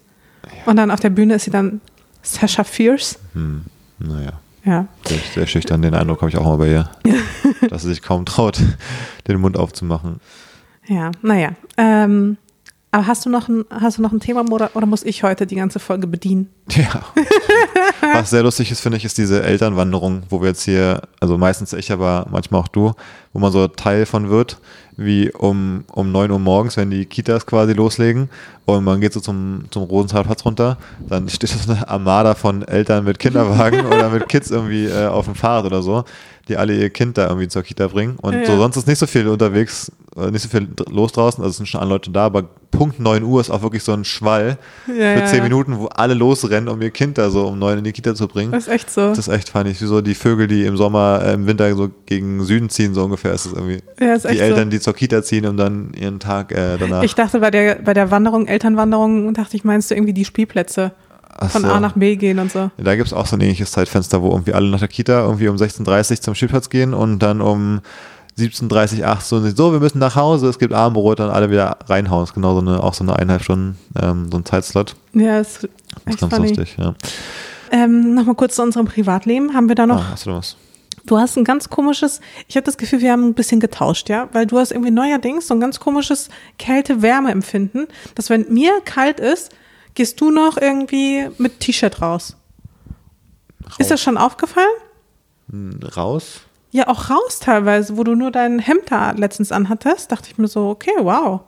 [0.65, 1.81] Und dann auf der Bühne ist sie dann
[2.23, 3.19] Sasha Fierce.
[3.33, 3.65] Hm,
[3.99, 4.39] naja.
[4.65, 4.87] Ja.
[5.05, 6.89] Sehr, sehr schüchtern, den Eindruck habe ich auch mal bei ihr.
[7.69, 8.59] dass sie sich kaum traut,
[9.27, 10.19] den Mund aufzumachen.
[10.87, 11.51] Ja, naja.
[11.77, 12.37] Ähm,
[12.91, 15.47] aber hast du noch ein, hast du noch ein Thema oder, oder muss ich heute
[15.47, 16.49] die ganze Folge bedienen?
[16.69, 17.01] Ja.
[18.13, 21.71] Was sehr lustig ist, finde ich, ist diese Elternwanderung, wo wir jetzt hier, also meistens
[21.71, 22.91] ich, aber manchmal auch du,
[23.31, 24.59] wo man so Teil von wird,
[24.97, 28.29] wie um, um 9 Uhr morgens, wenn die Kitas quasi loslegen
[28.65, 30.77] und man geht so zum, zum Rosenthalplatz runter,
[31.07, 35.25] dann steht so eine Armada von Eltern mit Kinderwagen oder mit Kids irgendwie äh, auf
[35.25, 36.03] dem Fahrrad oder so
[36.47, 38.17] die alle ihr Kind da irgendwie zur Kita bringen.
[38.21, 38.45] Und ja.
[38.45, 41.57] so sonst ist nicht so viel unterwegs, äh, nicht so viel los draußen, also es
[41.57, 44.57] sind schon alle Leute da, aber Punkt 9 Uhr ist auch wirklich so ein Schwall
[44.87, 45.43] ja, für 10 ja.
[45.43, 48.27] Minuten, wo alle losrennen, um ihr Kind da so um 9 in die Kita zu
[48.27, 48.51] bringen.
[48.51, 49.09] Das ist echt so.
[49.09, 49.75] Das ist echt funny.
[49.77, 53.03] Wie so die Vögel, die im Sommer, äh, im Winter so gegen Süden ziehen, so
[53.03, 53.79] ungefähr ist es irgendwie.
[53.99, 54.69] Ja, ist die Eltern, so.
[54.71, 57.03] die zur Kita ziehen, um dann ihren Tag äh, danach.
[57.03, 60.93] Ich dachte bei der, bei der Wanderung, Elternwanderung, dachte ich, meinst du irgendwie die Spielplätze?
[61.49, 61.67] Von so.
[61.67, 62.71] A nach B gehen und so.
[62.77, 65.47] Da gibt es auch so ein ähnliches Zeitfenster, wo irgendwie alle nach der Kita irgendwie
[65.47, 67.81] um 16.30 Uhr zum Spielplatz gehen und dann um
[68.37, 72.23] 17.30 8 so, so, wir müssen nach Hause, es gibt Abendbrot, dann alle wieder reinhauen.
[72.23, 74.95] Ist genau so eine, auch so eine eineinhalb Stunden, ähm, so ein Zeitslot.
[75.13, 75.67] Ja, ist,
[76.05, 76.47] das ist ganz funny.
[76.47, 76.95] lustig, ja.
[77.71, 79.53] Ähm, Nochmal kurz zu unserem Privatleben.
[79.53, 80.01] Haben wir da noch.
[80.01, 80.57] Ah, hast du was?
[81.05, 84.29] Du hast ein ganz komisches, ich habe das Gefühl, wir haben ein bisschen getauscht, ja,
[84.33, 86.29] weil du hast irgendwie neuerdings so ein ganz komisches
[86.59, 89.51] Kälte-Wärme-Empfinden, dass wenn mir kalt ist,
[89.93, 92.37] Gehst du noch irgendwie mit T-Shirt raus?
[93.65, 93.75] raus?
[93.77, 94.67] Ist das schon aufgefallen?
[95.49, 96.41] Hm, raus?
[96.71, 100.47] Ja, auch raus teilweise, wo du nur dein Hemd da letztens anhattest, dachte ich mir
[100.47, 101.41] so, okay, wow.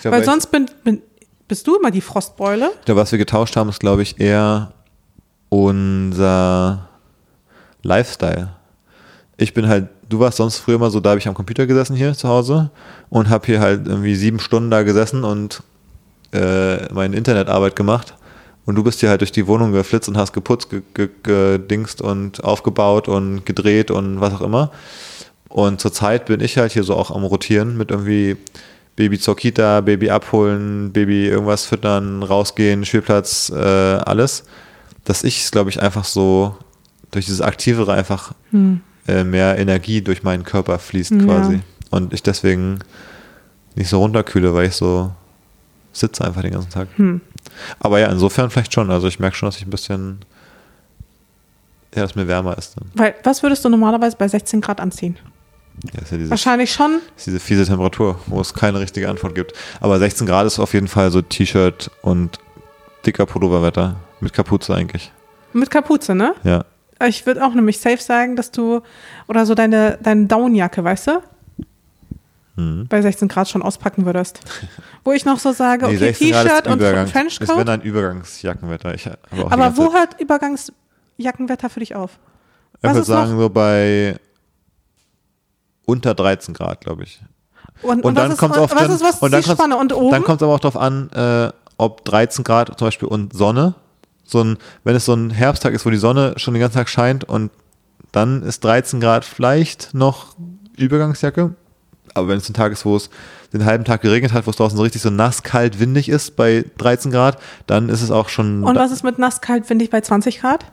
[0.00, 1.02] Glaub, Weil sonst bin, bin,
[1.48, 2.70] bist du immer die Frostbeule.
[2.86, 4.72] Ja, was wir getauscht haben, ist, glaube ich, eher
[5.48, 6.88] unser
[7.82, 8.50] Lifestyle.
[9.38, 11.96] Ich bin halt, du warst sonst früher immer so, da habe ich am Computer gesessen
[11.96, 12.70] hier zu Hause
[13.08, 15.62] und habe hier halt irgendwie sieben Stunden da gesessen und
[16.32, 18.14] äh, meine Internetarbeit gemacht
[18.68, 20.68] und du bist hier halt durch die Wohnung geflitzt und hast geputzt,
[21.22, 24.72] gedingst und aufgebaut und gedreht und was auch immer.
[25.48, 28.36] Und zurzeit bin ich halt hier so auch am Rotieren mit irgendwie
[28.94, 34.44] Baby zur Kita, Baby abholen, Baby irgendwas füttern, rausgehen, Spielplatz, äh, alles.
[35.04, 36.54] Dass ich es, glaube ich, einfach so
[37.10, 38.82] durch dieses Aktivere einfach hm.
[39.06, 41.24] äh, mehr Energie durch meinen Körper fließt Ja.
[41.24, 41.60] quasi.
[41.90, 42.80] Und ich deswegen
[43.76, 45.12] nicht so runterkühle, weil ich so
[45.92, 46.88] sitze einfach den ganzen Tag.
[46.96, 47.20] Hm.
[47.80, 48.90] Aber ja, insofern vielleicht schon.
[48.90, 50.20] Also ich merke schon, dass ich ein bisschen,
[51.94, 52.90] ja, dass mir wärmer ist dann.
[52.94, 55.16] Weil, was würdest du normalerweise bei 16 Grad anziehen?
[55.84, 57.00] Ja, ja diese, Wahrscheinlich schon.
[57.16, 59.52] ist diese fiese Temperatur, wo es keine richtige Antwort gibt.
[59.80, 62.38] Aber 16 Grad ist auf jeden Fall so T-Shirt und
[63.06, 63.96] dicker Pulloverwetter.
[64.20, 65.12] Mit Kapuze eigentlich.
[65.52, 66.34] Mit Kapuze, ne?
[66.42, 66.64] Ja.
[67.06, 68.82] Ich würde auch nämlich safe sagen, dass du,
[69.28, 71.22] oder so deine, deine Downjacke, weißt du?
[72.58, 72.86] Mhm.
[72.88, 74.40] Bei 16 Grad schon auspacken würdest.
[75.04, 77.04] Wo ich noch so sage, Nee, okay, 16 Grad ist T-Shirt und Übergang.
[77.06, 77.68] Ist wenn Trenchcoat.
[77.68, 78.94] ein Übergangsjackenwetter.
[79.44, 82.18] Auch Aber wo hört Übergangsjackenwetter für dich auf?
[82.82, 84.16] Ich würde sagen, so bei
[85.86, 87.20] unter 13 Grad, glaube ich.
[87.82, 89.46] Und, Und, dann was kommt ist, es auf was dann, ist was und dann die
[89.46, 89.76] kommt's- Spanne?
[89.76, 90.10] Und oben?
[90.10, 93.74] Dann kommt es aber auch darauf an, äh, ob 13 Grad zum Beispiel und Sonne.
[94.24, 96.88] So ein, wenn es so ein Herbsttag ist, wo die Sonne schon den ganzen Tag
[96.88, 97.50] scheint und
[98.12, 100.34] dann ist 13 Grad vielleicht noch
[100.76, 101.54] Übergangsjacke.
[102.18, 103.10] Aber wenn es ein Tag ist, wo es
[103.52, 106.36] den halben Tag geregnet hat, wo es draußen so richtig so nass, kalt, windig ist
[106.36, 108.62] bei 13 Grad, dann ist es auch schon.
[108.64, 110.66] und was ist mit nass, kalt, windig bei 20 Grad?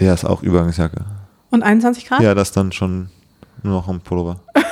[0.00, 1.04] ja, ist auch Übergangsjacke.
[1.50, 2.20] Und 21 Grad?
[2.20, 3.08] Ja, das ist dann schon
[3.62, 4.40] nur noch ein Pullover.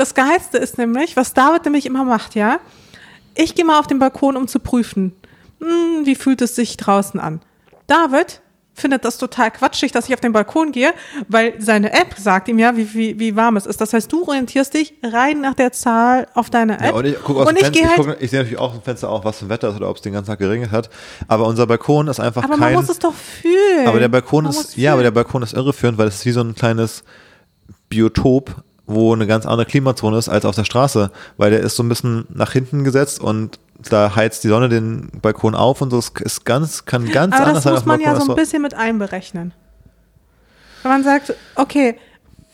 [0.00, 2.58] Das Geilste ist nämlich, was David nämlich immer macht, ja.
[3.34, 5.12] Ich gehe mal auf den Balkon, um zu prüfen,
[5.60, 7.42] hm, wie fühlt es sich draußen an.
[7.86, 8.40] David
[8.74, 10.92] findet das total quatschig, dass ich auf den Balkon gehe,
[11.28, 13.80] weil seine App sagt ihm ja, wie, wie, wie warm es ist.
[13.80, 16.82] Das heißt, du orientierst dich rein nach der Zahl auf deiner App.
[16.82, 18.58] Ja, und ich gucke aus und dem ich Fenster, ich, halt, guck, ich sehe natürlich
[18.58, 20.38] auch im Fenster auch, was für ein Wetter ist oder ob es den ganzen Tag
[20.38, 20.90] geregnet hat.
[21.28, 22.74] Aber unser Balkon ist einfach aber man kein.
[22.74, 23.86] muss es doch fühlen.
[23.86, 25.10] aber der Balkon Man ist, ja, aber der.
[25.10, 27.02] Balkon ist irreführend, weil es ist wie so ein kleines
[27.88, 31.82] Biotop, wo eine ganz andere Klimazone ist als auf der Straße, weil der ist so
[31.82, 33.58] ein bisschen nach hinten gesetzt und
[33.88, 35.98] da heizt die Sonne den Balkon auf und so.
[35.98, 38.24] Es ist ganz, kann ganz Aber anders das sein muss auf dem man ja so
[38.24, 39.52] ein als bisschen mit einberechnen.
[40.82, 41.96] Wenn man sagt, okay,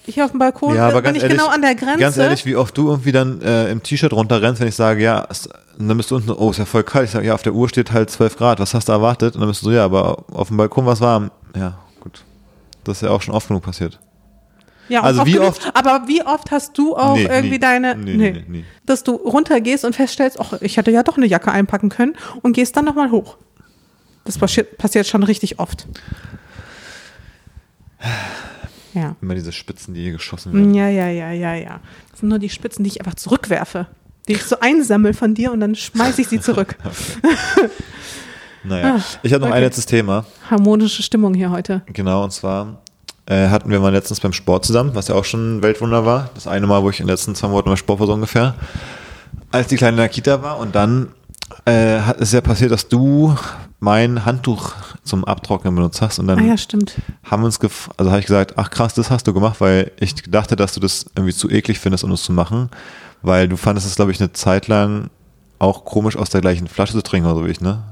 [0.04, 1.98] hier auf dem Balkon Ja, aber bin ganz ich ehrlich, genau an der Grenze.
[1.98, 5.26] Ganz ehrlich, wie oft du irgendwie dann äh, im T-Shirt runterrennst, wenn ich sage, ja,
[5.28, 5.48] es,
[5.78, 7.06] dann bist du unten, oh, ist ja voll kalt.
[7.06, 8.60] Ich sage, ja, auf der Uhr steht halt 12 Grad.
[8.60, 9.34] Was hast du erwartet?
[9.34, 11.30] Und dann bist du so, ja, aber auf dem Balkon war es warm.
[11.56, 12.24] Ja, gut.
[12.84, 13.98] Das ist ja auch schon oft genug passiert.
[14.88, 15.48] Ja, Also wie genug.
[15.48, 17.58] oft- Aber wie oft hast du auch Nee, irgendwie nie.
[17.58, 18.64] deine, Nee, nee, nee, nee.
[18.84, 22.52] dass du runtergehst und feststellst, ach, ich hätte ja doch eine Jacke einpacken können und
[22.52, 23.36] gehst dann nochmal hoch.
[24.24, 25.86] Das passiert, passiert schon richtig oft.
[28.94, 29.14] Ja.
[29.20, 30.74] Immer diese Spitzen, die hier geschossen werden.
[30.74, 31.80] Ja, ja, ja, ja, ja.
[32.10, 33.86] Das sind nur die Spitzen, die ich einfach zurückwerfe.
[34.28, 36.76] Die ich so einsammel von dir und dann schmeiße ich sie zurück.
[38.68, 39.60] Naja, ich habe noch ein okay.
[39.62, 40.26] letztes Thema.
[40.50, 41.82] Harmonische Stimmung hier heute.
[41.92, 42.82] Genau, und zwar
[43.26, 46.30] äh, hatten wir mal letztens beim Sport zusammen, was ja auch schon ein Weltwunder war.
[46.34, 48.54] Das eine Mal, wo ich in den letzten zwei Monaten beim Sport war, so ungefähr.
[49.50, 51.08] Als die Kleine in der Kita war und dann
[51.64, 53.34] äh, hat es ja passiert, dass du
[53.78, 54.72] mein Handtuch
[55.04, 56.96] zum Abtrocknen benutzt hast und dann Ah ja, stimmt.
[57.24, 59.92] haben wir uns gef also habe ich gesagt, ach krass, das hast du gemacht, weil
[60.00, 62.70] ich dachte, dass du das irgendwie zu eklig findest, um es zu machen,
[63.22, 65.10] weil du fandest es, glaube ich, eine Zeit lang
[65.58, 67.82] auch komisch aus der gleichen Flasche zu trinken oder so wie ich, ne?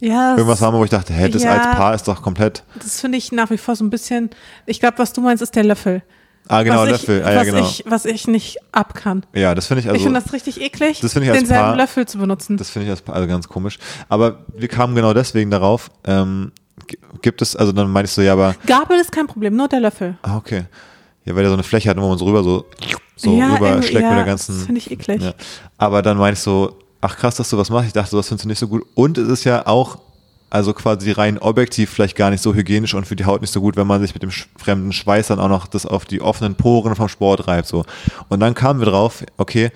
[0.00, 1.52] Ja, Irgendwas war mal, wo ich dachte, hä, das Ja.
[1.56, 2.62] als Paar ist doch komplett.
[2.82, 4.30] Das finde ich nach wie vor so ein bisschen.
[4.66, 6.02] Ich glaube, was du meinst, ist der Löffel.
[6.46, 7.18] Ah, genau, was Löffel.
[7.20, 7.58] Ich, ah, ja, was, genau.
[7.66, 9.26] ich, was ich nicht ab kann.
[9.34, 9.96] ja, das finde ich also.
[9.96, 12.56] ich finde das richtig eklig, das ich als denselben Paar- Löffel zu benutzen.
[12.56, 13.78] Das finde ich als- also ganz komisch.
[14.08, 15.90] Aber wir kamen genau deswegen darauf.
[16.04, 16.52] Ähm,
[17.20, 19.80] gibt es, also dann meinte ich so, ja, aber, Gabel ist kein Problem, nur der
[19.80, 20.16] Löffel.
[20.22, 20.64] ah, okay.
[21.24, 22.64] Ja, weil der so eine Fläche hat, wo man so rüber so,
[23.16, 24.54] so ja, rüber schlägt ja, mit der ganzen.
[24.56, 25.20] Das finde ich eklig.
[25.20, 25.34] Ja.
[25.76, 27.86] Aber dann meinte ich so, ach krass, dass du was machst.
[27.88, 28.84] Ich dachte, das findest du nicht so gut.
[28.94, 29.98] Und es ist ja auch,
[30.50, 33.60] also quasi rein objektiv vielleicht gar nicht so hygienisch und für die Haut nicht so
[33.60, 36.54] gut, wenn man sich mit dem fremden Schweiß dann auch noch das auf die offenen
[36.54, 37.68] Poren vom Sport reibt.
[37.68, 37.84] So.
[38.28, 39.70] Und dann kamen wir drauf, okay,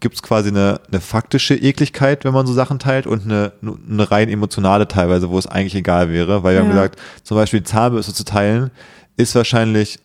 [0.00, 4.10] gibt es quasi eine, eine faktische Ekligkeit, wenn man so Sachen teilt und eine, eine
[4.10, 6.42] rein emotionale teilweise, wo es eigentlich egal wäre.
[6.44, 6.74] Weil wir haben Ja.
[6.74, 8.70] gesagt, zum Beispiel die Zahnbürste zu teilen,
[9.16, 9.98] ist wahrscheinlich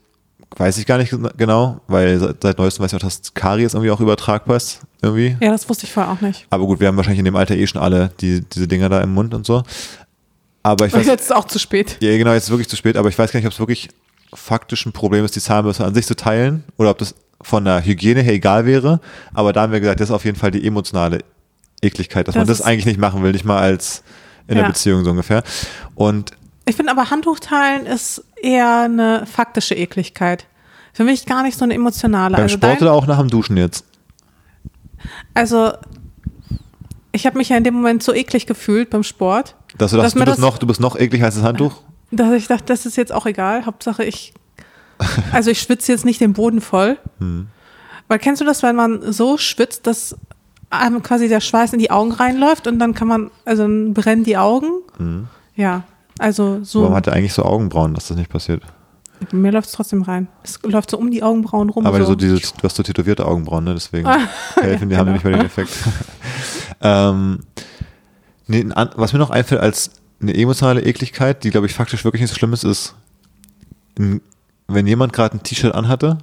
[0.56, 3.90] Weiß ich gar nicht genau, weil seit, seit neuestem weiß ich auch, dass Karies irgendwie
[3.90, 4.82] auch übertragbar ist.
[5.04, 5.36] Irgendwie.
[5.42, 6.48] Ja, das wusste ich vorher auch nicht.
[6.50, 9.02] Aber gut, wir haben wahrscheinlich in dem Alter eh schon alle die, diese Dinger da
[9.02, 9.64] im Mund und so.
[10.64, 11.98] Aber ich weiß, Jetzt ist es auch zu spät.
[12.00, 13.90] ja, genau, jetzt ist wirklich zu spät, aber ich weiß gar nicht, ob es wirklich
[14.34, 17.86] faktisch ein Problem ist, die Zahnbürste an sich zu teilen oder ob das von der
[17.86, 19.02] Hygiene her egal wäre.
[19.34, 21.20] Aber da haben wir gesagt, das ist auf jeden Fall die emotionale
[21.82, 24.04] Ekligkeit, dass man Das das ist- eigentlich nicht machen will, nicht mal als
[24.48, 24.62] in Ja.
[24.64, 25.44] der Beziehung so ungefähr.
[25.96, 26.32] Und
[26.66, 30.46] Ich finde aber Handtuchteilen ist eher eine faktische Ekligkeit.
[30.94, 32.36] Für mich gar nicht so eine emotionale.
[32.36, 33.84] beim also Sport oder auch nach dem Duschen jetzt?
[35.34, 35.74] Also,
[37.12, 40.16] ich habe mich ja in dem Moment so eklig gefühlt beim Sport, Dass du dachtest,
[40.16, 41.82] mir du bist, das- noch, du bist noch ekliger als das Handtuch?
[42.12, 43.66] dass ich dachte, das ist jetzt auch egal.
[43.66, 44.34] Hauptsache ich,
[45.32, 46.98] also ich schwitze jetzt nicht den Boden voll.
[47.20, 47.48] Hm.
[48.08, 50.16] Weil kennst du das, wenn man so schwitzt, dass
[50.70, 54.24] einem quasi der Schweiß in die Augen reinläuft und dann kann man, also dann brennen
[54.24, 54.68] die Augen?
[54.98, 55.28] Hm.
[55.56, 55.84] Ja,
[56.20, 58.62] Also so, Warum hat er eigentlich so Augenbrauen, dass das nicht passiert?
[59.32, 60.28] Mir läuft es trotzdem rein.
[60.44, 61.86] Es läuft so um die Augenbrauen rum.
[61.86, 62.06] Aber so.
[62.06, 63.74] so diese, du hast so tätowierte Augenbrauen, ne?
[63.74, 64.20] Deswegen Ah,
[64.56, 65.14] helfen, die haben genau.
[65.14, 65.72] nicht mehr den Effekt.
[66.82, 67.40] ähm,
[68.48, 68.66] nee,
[68.96, 72.36] was mir noch einfällt als eine emotionale Ekligkeit, die glaube ich faktisch wirklich nicht so
[72.36, 72.96] schlimm ist, ist,
[73.96, 76.18] wenn jemand gerade ein T-Shirt anhatte,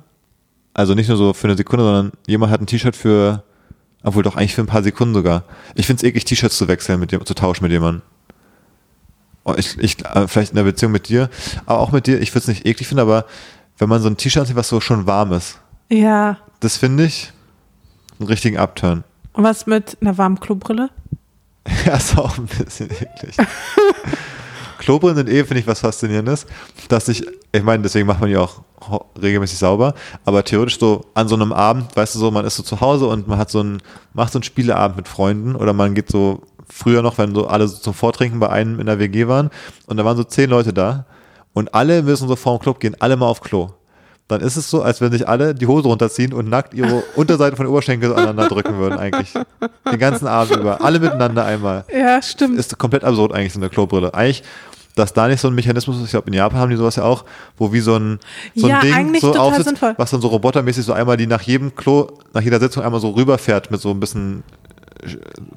[0.74, 3.44] also nicht nur so für eine Sekunde, sondern jemand hat ein T-Shirt für,
[4.03, 5.44] obwohl doch eigentlich für ein paar Sekunden sogar.
[5.74, 8.03] Ich finde es eklig, T-Shirts zu wechseln, mit dem, zu tauschen mit jemandem.
[9.45, 11.30] Oh, ich, ich, äh, vielleicht in der Beziehung mit dir,
[11.66, 13.24] aber auch mit dir, ich würde es nicht eklig finden, aber
[13.78, 16.36] wenn man so ein T-Shirt anzieht, was so schon warm ist, Ja.
[16.61, 17.32] das finde ich
[18.18, 19.03] einen richtigen Upturn.
[19.32, 20.91] Und was mit einer warmen Klobrille?
[21.86, 23.36] Ja, ist auch ein bisschen eklig.
[24.78, 26.47] Klobrillen sind eh, finde ich, was Faszinierendes.
[26.88, 28.62] Dass ich, ich meine, deswegen macht man die auch
[29.20, 32.62] regelmäßig sauber, aber theoretisch so an so einem Abend, weißt du so, man ist so
[32.62, 33.82] zu Hause und man hat so einen,
[34.14, 37.68] macht so einen Spieleabend mit Freunden oder man geht so früher noch, wenn so alle
[37.68, 39.50] so zum Vortrinken bei einem in der WG waren
[39.86, 41.04] und da waren so zehn Leute da
[41.52, 43.70] und alle müssen so vorm Club gehen, alle mal auf Klo.
[44.28, 47.56] Dann ist es so, als wenn sich alle die Hose runterziehen und nackt ihre Unterseite
[47.56, 49.34] von den Oberschenkel aneinander drücken würden, eigentlich.
[49.90, 50.80] Den ganzen Abend über.
[50.84, 52.56] Alle miteinander einmal Ja, stimmt.
[52.56, 54.14] ist komplett absurd eigentlich so eine Klobrille.
[54.14, 54.44] Eigentlich,
[54.94, 57.02] dass da nicht so ein Mechanismus ist, ich glaube in Japan haben die sowas ja
[57.02, 57.24] auch,
[57.56, 58.20] wo wie so ein,
[58.54, 59.94] so ein Ja, Ding so aufsitzt, sinnvoll.
[59.96, 63.10] was dann so robotermäßig so einmal die nach jedem Klo, nach jeder Sitzung einmal so
[63.10, 64.44] rüberfährt mit so ein bisschen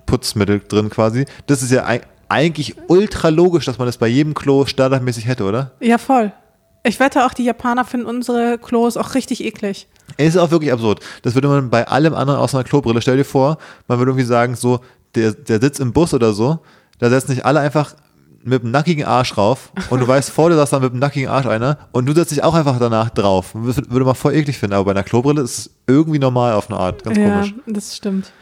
[0.05, 1.25] Putzmittel drin quasi.
[1.47, 5.43] Das ist ja eig- eigentlich ultra logisch, dass man das bei jedem Klo standardmäßig hätte,
[5.43, 5.71] oder?
[5.79, 6.31] Ja, voll.
[6.85, 9.87] Ich wette auch, die Japaner finden unsere Klos auch richtig eklig.
[10.17, 10.99] Es ist auch wirklich absurd.
[11.21, 14.25] Das würde man bei allem anderen außer einer Klobrille, stell dir vor, man würde irgendwie
[14.25, 14.79] sagen, so,
[15.15, 16.59] der, der Sitz im Bus oder so,
[16.99, 17.95] da setzen sich alle einfach
[18.43, 21.29] mit dem nackigen Arsch rauf und du weißt, vor dir saß dann mit dem nackigen
[21.29, 23.55] Arsch einer und du setzt dich auch einfach danach drauf.
[23.55, 26.69] Wür- Würde man voll eklig finden, aber bei einer Klobrille ist es irgendwie normal auf
[26.69, 27.03] eine Art.
[27.05, 27.53] Ganz ja, komisch.
[27.67, 28.33] das stimmt.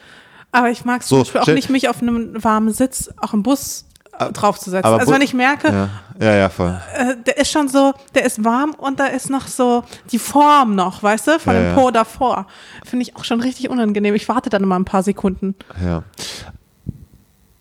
[0.52, 3.86] Aber ich mag es So, auch nicht, mich auf einem warmen Sitz auch im Bus
[4.20, 4.86] äh, draufzusetzen.
[4.86, 5.90] aber Also wenn ich merke, Ja,
[6.20, 6.80] ja, ja voll.
[6.96, 10.76] äh, der ist schon so, der ist warm und da ist noch so die Form
[10.76, 11.76] noch, weißt du, von Ja, dem ja.
[11.76, 12.48] Po davor.
[12.86, 14.14] Finde ich auch schon richtig unangenehm.
[14.16, 15.56] Ich warte dann immer ein paar Sekunden.
[15.84, 16.04] Ja.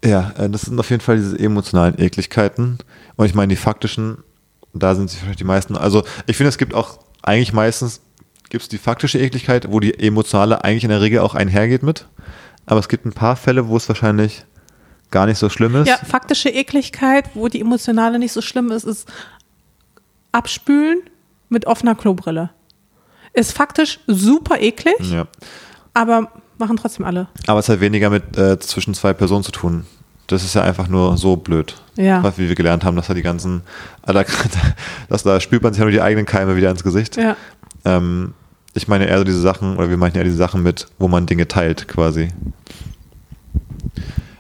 [0.05, 2.79] Ja, äh, das sind auf jeden Fall diese emotionalen Ekligkeiten.
[3.17, 4.19] Und ich meine, die faktischen,
[4.73, 5.77] da sind sie vielleicht die meisten.
[5.77, 8.01] Also ich finde, es gibt auch eigentlich meistens
[8.49, 12.07] gibt es die faktische Ekligkeit, wo die emotionale eigentlich in der Regel auch einhergeht mit.
[12.71, 14.45] Aber es gibt ein paar Fälle, wo es wahrscheinlich
[15.11, 15.89] gar nicht so schlimm ist.
[15.89, 19.09] Ja, faktische Ekligkeit, wo die emotionale nicht so schlimm ist, ist
[20.33, 21.01] Abspülen
[21.49, 22.51] mit offener Klobrille.
[23.33, 25.27] Ist faktisch super eklig, Ja.
[25.95, 27.27] aber machen trotzdem alle.
[27.49, 29.85] Aber es hat weniger mit äh, zwischen zwei Personen zu tun.
[30.29, 31.75] Das ist ja einfach nur so blöd.
[31.97, 32.23] Ja.
[32.37, 33.63] Wie wir gelernt haben, dass da die ganzen,
[34.07, 34.25] da,
[35.09, 37.17] dass da spült man sich ja nur die eigenen Keime wieder ins Gesicht.
[37.17, 37.37] Ja.
[37.85, 38.35] Ähm,
[38.75, 41.27] ich meine eher so diese Sachen, oder wir meinen eher diese Sachen mit, wo man
[41.27, 42.29] Dinge teilt quasi.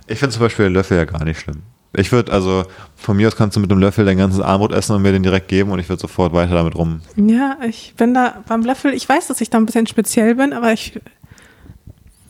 [0.06, 1.62] Ich finde zum Beispiel Löffel ja gar nicht schlimm.
[1.96, 2.64] Ich würde, also
[2.94, 5.24] von mir aus kannst du mit einem Löffel dein ganzes Armbrot essen und mir den
[5.24, 7.00] direkt geben und ich würde sofort weiter damit rum.
[7.16, 10.52] Ja, ich bin da beim Löffel, ich weiß, dass ich da ein bisschen speziell bin,
[10.52, 11.00] aber ich,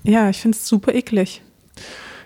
[0.02, 1.42] ja, ich finde es super eklig.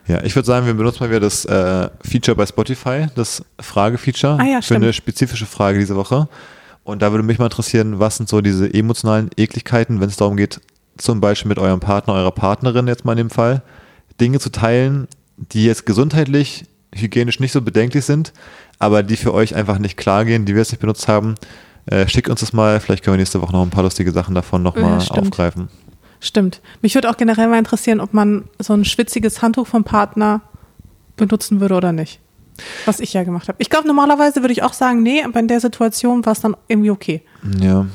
[0.07, 4.39] Ja, ich würde sagen, wir benutzen mal wieder das äh, Feature bei Spotify, das Frage-Feature
[4.39, 6.29] Ah ja, für eine spezifische Frage diese Woche.
[6.85, 10.37] Und da würde mich mal interessieren, was sind so diese emotionalen Ekligkeiten, wenn es darum
[10.37, 10.61] geht,
[10.97, 13.63] zum Beispiel mit eurem Partner, eurer Partnerin jetzt mal in dem Fall,
[14.21, 18.33] Dinge zu teilen, die jetzt gesundheitlich, hygienisch nicht so bedenklich sind,
[18.79, 21.35] aber die für euch einfach nicht klar gehen, die wir jetzt nicht benutzt haben.
[21.87, 24.35] Äh, schickt uns das mal, vielleicht können wir nächste Woche noch ein paar lustige Sachen
[24.35, 25.69] davon nochmal Ja, aufgreifen.
[26.21, 26.61] Stimmt.
[26.81, 30.41] Mich würde auch generell mal interessieren, ob man so ein schwitziges Handtuch vom Partner
[31.17, 32.21] benutzen würde oder nicht.
[32.87, 33.57] Was ich ja gemacht habe.
[33.61, 36.57] Ich glaube, normalerweise würde ich auch sagen, nee, aber in der Situation war es dann
[36.69, 37.23] irgendwie okay.
[37.61, 37.87] Ja.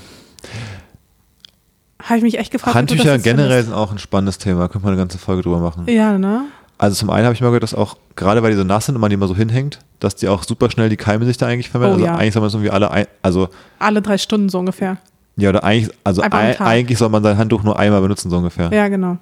[2.01, 2.75] Habe ich mich echt gefragt.
[2.75, 5.85] Handtücher generell sind auch ein spannendes Thema, könnte man eine ganze Folge drüber machen.
[5.87, 6.45] Ja, ne?
[6.77, 8.95] Also zum einen habe ich mal gehört, dass auch, gerade weil die so nass sind
[8.95, 11.47] und man die immer so hinhängt, dass die auch super schnell die Keime sich da
[11.47, 11.91] eigentlich vermehren.
[11.91, 12.15] Oh, also ja.
[12.15, 13.49] eigentlich soll man es irgendwie alle, ein, also
[13.79, 14.97] Alle drei Stunden so ungefähr.
[15.35, 16.67] ja oder eigentlich, also Einmal am ei- Tag.
[16.67, 18.71] eigentlich soll man sein Handtuch nur einmal benutzen so ungefähr.
[18.71, 19.17] Ja, genau.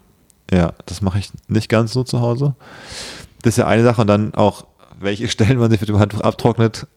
[0.52, 2.54] Ja, das mache ich nicht ganz so zu Hause.
[3.42, 4.66] Das ist ja eine Sache und dann auch,
[5.00, 6.88] welche Stellen man sich mit dem Handtuch abtrocknet.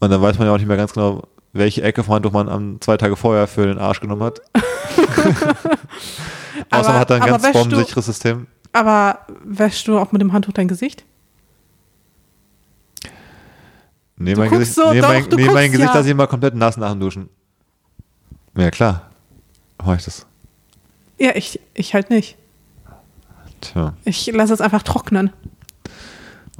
[0.00, 2.48] Und dann weiß man ja auch nicht mehr ganz genau, welche Ecke vom Handtuch man
[2.48, 4.40] am zwei Tage vorher für den Arsch genommen hat.
[6.70, 8.46] Außer man hat dann ein ganz bombensicheres System.
[8.72, 11.04] Aber wäschst du auch mit dem Handtuch dein Gesicht?
[14.16, 15.94] Nee, mein Gesicht, so, nee, doch, mein, nee, mein Gesicht ja.
[15.94, 17.28] lasse ich immer komplett nass nach dem Duschen.
[18.56, 19.10] Ja, klar.
[19.84, 20.26] Mach ich das.
[21.18, 22.36] Ja, ich, ich halt nicht.
[23.60, 23.94] Tja.
[24.04, 25.32] Ich lasse es einfach trocknen.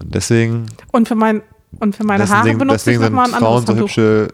[0.03, 1.42] Und deswegen, Und für, mein,
[1.80, 3.88] und für meine Haare deswegen, benutze ich deswegen sind nochmal ein Frauen anderes so Handtuch.
[3.88, 4.28] hübsche,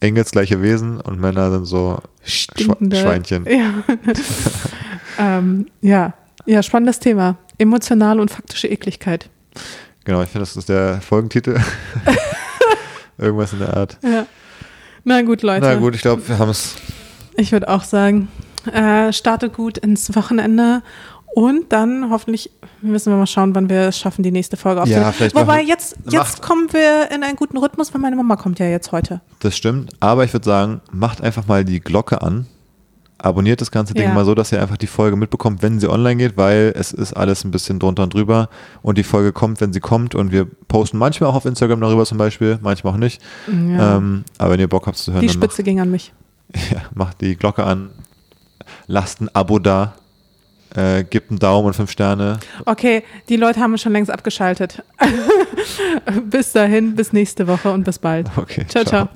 [0.00, 3.46] engelsgleiche Wesen und Männer sind so Stinkende- Schweinchen.
[3.46, 3.82] Ja.
[5.18, 6.14] ähm, ja.
[6.46, 7.36] ja, spannendes Thema.
[7.58, 9.28] Emotionale und faktische Ekligkeit.
[10.04, 11.58] Genau, ich finde, das ist der Folgentitel.
[13.18, 13.98] Irgendwas in der Art.
[14.02, 14.26] Ja.
[15.04, 15.66] Na gut, Leute.
[15.66, 16.76] Na gut, ich glaube, wir haben es.
[17.36, 18.28] Ich würde auch sagen,
[18.72, 20.82] äh, startet gut ins Wochenende
[21.34, 22.50] und dann hoffentlich
[22.82, 25.04] müssen wir mal schauen, wann wir es schaffen, die nächste Folge aufzunehmen.
[25.06, 28.58] Ja, vielleicht Wobei jetzt, jetzt kommen wir in einen guten Rhythmus, weil meine Mama kommt
[28.58, 29.20] ja jetzt heute.
[29.40, 32.46] Das stimmt, aber ich würde sagen, macht einfach mal die Glocke an.
[33.18, 34.14] Abonniert das ganze Ding Ja.
[34.14, 37.12] mal so, dass ihr einfach die Folge mitbekommt, wenn sie online geht, weil es ist
[37.12, 38.48] alles ein bisschen drunter und drüber
[38.80, 42.06] und die Folge kommt, wenn sie kommt und wir posten manchmal auch auf Instagram darüber
[42.06, 43.20] zum Beispiel, manchmal auch nicht.
[43.46, 43.98] Ja.
[43.98, 46.14] Ähm, aber wenn ihr Bock habt zu hören, die dann macht, Spitze ging an mich.
[46.72, 47.90] ja, macht die Glocke an,
[48.86, 49.94] lasst ein Abo da,
[50.74, 52.38] äh, gebt einen Daumen und fünf Sterne.
[52.66, 54.82] Okay, die Leute haben schon längst abgeschaltet.
[56.30, 58.30] bis dahin, bis nächste Woche und bis bald.
[58.36, 58.84] Okay, ciao.
[58.84, 59.08] ciao.